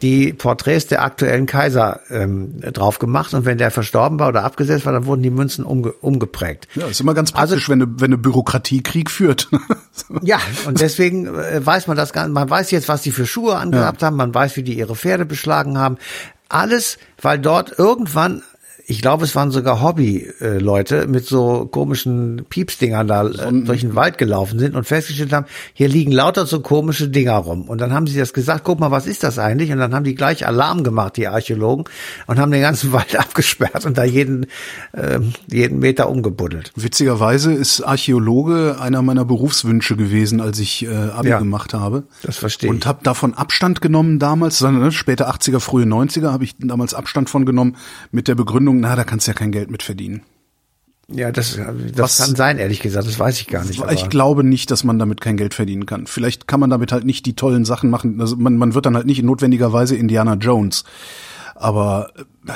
die 0.02 0.32
Porträts 0.32 0.88
der 0.88 1.04
aktuellen 1.04 1.46
Kaiser 1.46 2.00
ähm, 2.10 2.62
drauf 2.62 3.00
gemacht 3.00 3.34
und 3.34 3.44
wenn 3.44 3.58
der 3.58 3.70
verstorben 3.70 4.18
war 4.18 4.30
oder 4.30 4.46
abgesetzt 4.46 4.86
war, 4.86 4.94
dann 4.94 5.06
wurden 5.06 5.22
die 5.22 5.30
Münzen 5.30 5.66
umge 5.66 5.92
umgeprägt. 5.92 6.70
Ja, 6.76 6.88
ist 6.88 7.02
immer 7.02 7.14
ganz 7.14 7.34
Also- 7.34 7.56
praktisch, 7.56 7.68
wenn, 7.68 7.82
eine, 7.82 7.92
wenn 8.00 8.06
eine 8.06 8.18
Bürokratie 8.18 8.82
Krieg 8.82 9.12
führt. 9.12 9.50
Ja, 10.24 10.40
und 10.66 10.80
deswegen 10.80 11.28
äh, 11.28 11.64
weiß 11.64 11.88
man 11.88 11.98
das 11.98 12.14
gar 12.14 12.24
nicht. 12.26 12.34
Man 12.34 12.50
weiß 12.50 12.72
jetzt, 12.72 12.88
was 12.88 13.02
die 13.02 13.12
für 13.12 13.26
Schuhe 13.28 13.58
angehabt 13.58 14.02
haben, 14.02 14.16
man 14.16 14.34
weiß, 14.34 14.56
wie 14.56 14.64
die 14.64 14.78
ihre 14.78 14.96
Pferde 14.96 15.26
beschlagen 15.26 15.78
haben. 15.78 15.98
Alles, 16.48 16.98
weil 17.22 17.38
dort 17.38 17.78
irgendwann, 17.78 18.42
ich 18.90 19.04
glaube, 19.04 19.24
es 19.24 19.36
waren 19.36 19.52
sogar 19.52 19.82
Hobby-Leute 19.84 21.06
mit 21.08 21.24
so 21.24 21.68
komischen 21.68 22.46
Piepsdingern 22.50 23.08
da 23.08 23.28
äh, 23.28 23.52
durch 23.64 23.82
den 23.82 23.94
Wald 23.94 24.18
gelaufen 24.18 24.58
sind 24.58 24.76
und 24.76 24.84
festgestellt 24.86 25.32
haben, 25.32 25.46
hier 25.74 25.88
liegen 25.88 26.12
lauter 26.12 26.48
so 26.48 26.60
komische 26.62 27.08
Dinger 27.08 27.36
rum. 27.36 27.70
Und 27.70 27.80
dann 27.82 27.94
haben 27.94 28.08
sie 28.08 28.18
das 28.18 28.34
gesagt, 28.34 28.64
guck 28.64 28.80
mal, 28.80 28.90
was 28.90 29.06
ist 29.06 29.22
das 29.24 29.38
eigentlich? 29.38 29.72
Und 29.72 29.78
dann 29.78 29.94
haben 29.94 30.04
die 30.06 30.16
gleich 30.16 30.48
Alarm 30.48 30.84
gemacht, 30.84 31.18
die 31.18 31.28
Archäologen, 31.28 31.86
und 32.26 32.40
haben 32.40 32.52
den 32.52 32.62
ganzen 32.64 32.92
Wald 33.00 33.16
abgesperrt 33.16 33.86
und 33.86 33.96
da 34.00 34.04
jeden, 34.04 34.48
ähm, 34.96 35.34
jeden 35.52 35.78
Meter 35.78 36.10
umgebuddelt. 36.10 36.72
Witzigerweise 36.76 37.54
ist 37.54 37.82
Archäologe 37.82 38.78
einer 38.80 39.04
meiner 39.04 39.24
Berufswünsche 39.24 39.98
gewesen, 39.98 40.42
als 40.42 40.58
ich 40.58 40.86
äh, 40.88 40.90
Abi 40.90 41.30
Ja. 41.30 41.38
gemacht 41.38 41.76
habe. 41.76 42.06
Das 42.24 42.38
verstehe 42.38 42.72
Und 42.72 42.80
ich. 42.80 42.88
habe 42.88 43.04
davon 43.04 43.36
Abstand 43.36 43.82
genommen 43.82 44.18
damals, 44.18 44.58
sondern 44.58 44.82
ne, 44.82 44.92
später 44.92 45.30
80er, 45.30 45.60
frühe 45.60 45.86
90er 45.86 46.32
habe 46.32 46.44
ich 46.44 46.56
damals 46.58 46.96
Abstand 46.96 47.30
von 47.30 47.46
genommen 47.46 47.76
mit 48.12 48.28
der 48.28 48.34
Begründung, 48.34 48.79
na, 48.80 48.96
da 48.96 49.04
kannst 49.04 49.28
du 49.28 49.32
ja 49.32 49.36
kein 49.38 49.52
Geld 49.52 49.70
mit 49.72 49.84
verdienen. 49.84 50.22
Ja, 51.12 51.32
das, 51.32 51.56
das 51.56 51.98
Was- 51.98 52.18
kann 52.20 52.36
sein, 52.36 52.58
ehrlich 52.60 52.82
gesagt, 52.82 53.08
das 53.08 53.18
weiß 53.18 53.40
ich 53.42 53.48
gar 53.48 53.66
nicht. 53.66 53.82
aber- 53.82 53.92
Ich 53.94 54.10
glaube 54.10 54.44
nicht, 54.44 54.70
dass 54.70 54.84
man 54.84 55.00
damit 55.00 55.22
kein 55.22 55.38
Geld 55.38 55.56
verdienen 55.56 55.86
kann. 55.88 56.06
Vielleicht 56.06 56.48
kann 56.48 56.60
man 56.60 56.70
damit 56.70 56.92
halt 56.92 57.04
nicht 57.04 57.26
die 57.26 57.36
tollen 57.36 57.66
Sachen 57.66 57.90
machen. 57.90 58.22
Also 58.22 58.36
man, 58.36 58.58
man 58.58 58.76
wird 58.76 58.86
dann 58.86 58.96
halt 58.96 59.08
nicht 59.08 59.24
notwendigerweise 59.24 59.96
Indiana 59.96 60.36
Jones. 60.36 60.84
Aber 61.56 62.12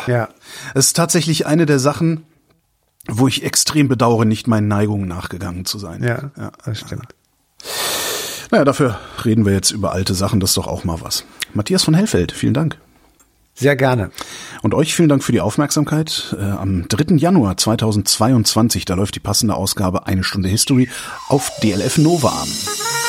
äh, 0.07 0.11
Ja. 0.11 0.29
es 0.75 0.87
ist 0.87 0.95
tatsächlich 0.95 1.47
eine 1.47 1.65
der 1.65 1.79
Sachen, 1.79 2.25
wo 3.07 3.27
ich 3.27 3.43
extrem 3.43 3.87
bedauere, 3.87 4.23
nicht 4.25 4.47
meinen 4.47 4.67
Neigungen 4.67 5.07
nachgegangen 5.07 5.65
zu 5.65 5.79
sein. 5.79 6.03
Ja, 6.03 6.31
das 6.63 6.79
stimmt. 6.79 7.07
Naja, 8.51 8.65
dafür 8.65 8.99
reden 9.25 9.45
wir 9.45 9.53
jetzt 9.53 9.71
über 9.71 9.93
alte 9.93 10.13
Sachen, 10.13 10.39
das 10.39 10.51
ist 10.51 10.57
doch 10.57 10.67
auch 10.67 10.83
mal 10.83 11.01
was. 11.01 11.25
Matthias 11.55 11.83
von 11.83 11.95
Hellfeld, 11.95 12.31
vielen 12.31 12.53
Dank. 12.53 12.77
Sehr 13.55 13.75
gerne. 13.75 14.11
Und 14.63 14.73
euch 14.73 14.95
vielen 14.95 15.09
Dank 15.09 15.25
für 15.25 15.33
die 15.33 15.41
Aufmerksamkeit. 15.41 16.35
Äh, 16.39 16.41
am 16.41 16.87
3. 16.87 17.17
Januar 17.17 17.57
2022, 17.57 18.85
da 18.85 18.93
läuft 18.93 19.13
die 19.13 19.19
passende 19.19 19.55
Ausgabe 19.55 20.07
Eine 20.07 20.23
Stunde 20.23 20.47
History 20.47 20.89
auf 21.27 21.51
DLF 21.61 21.97
Nova 21.97 22.29
an. 22.29 23.02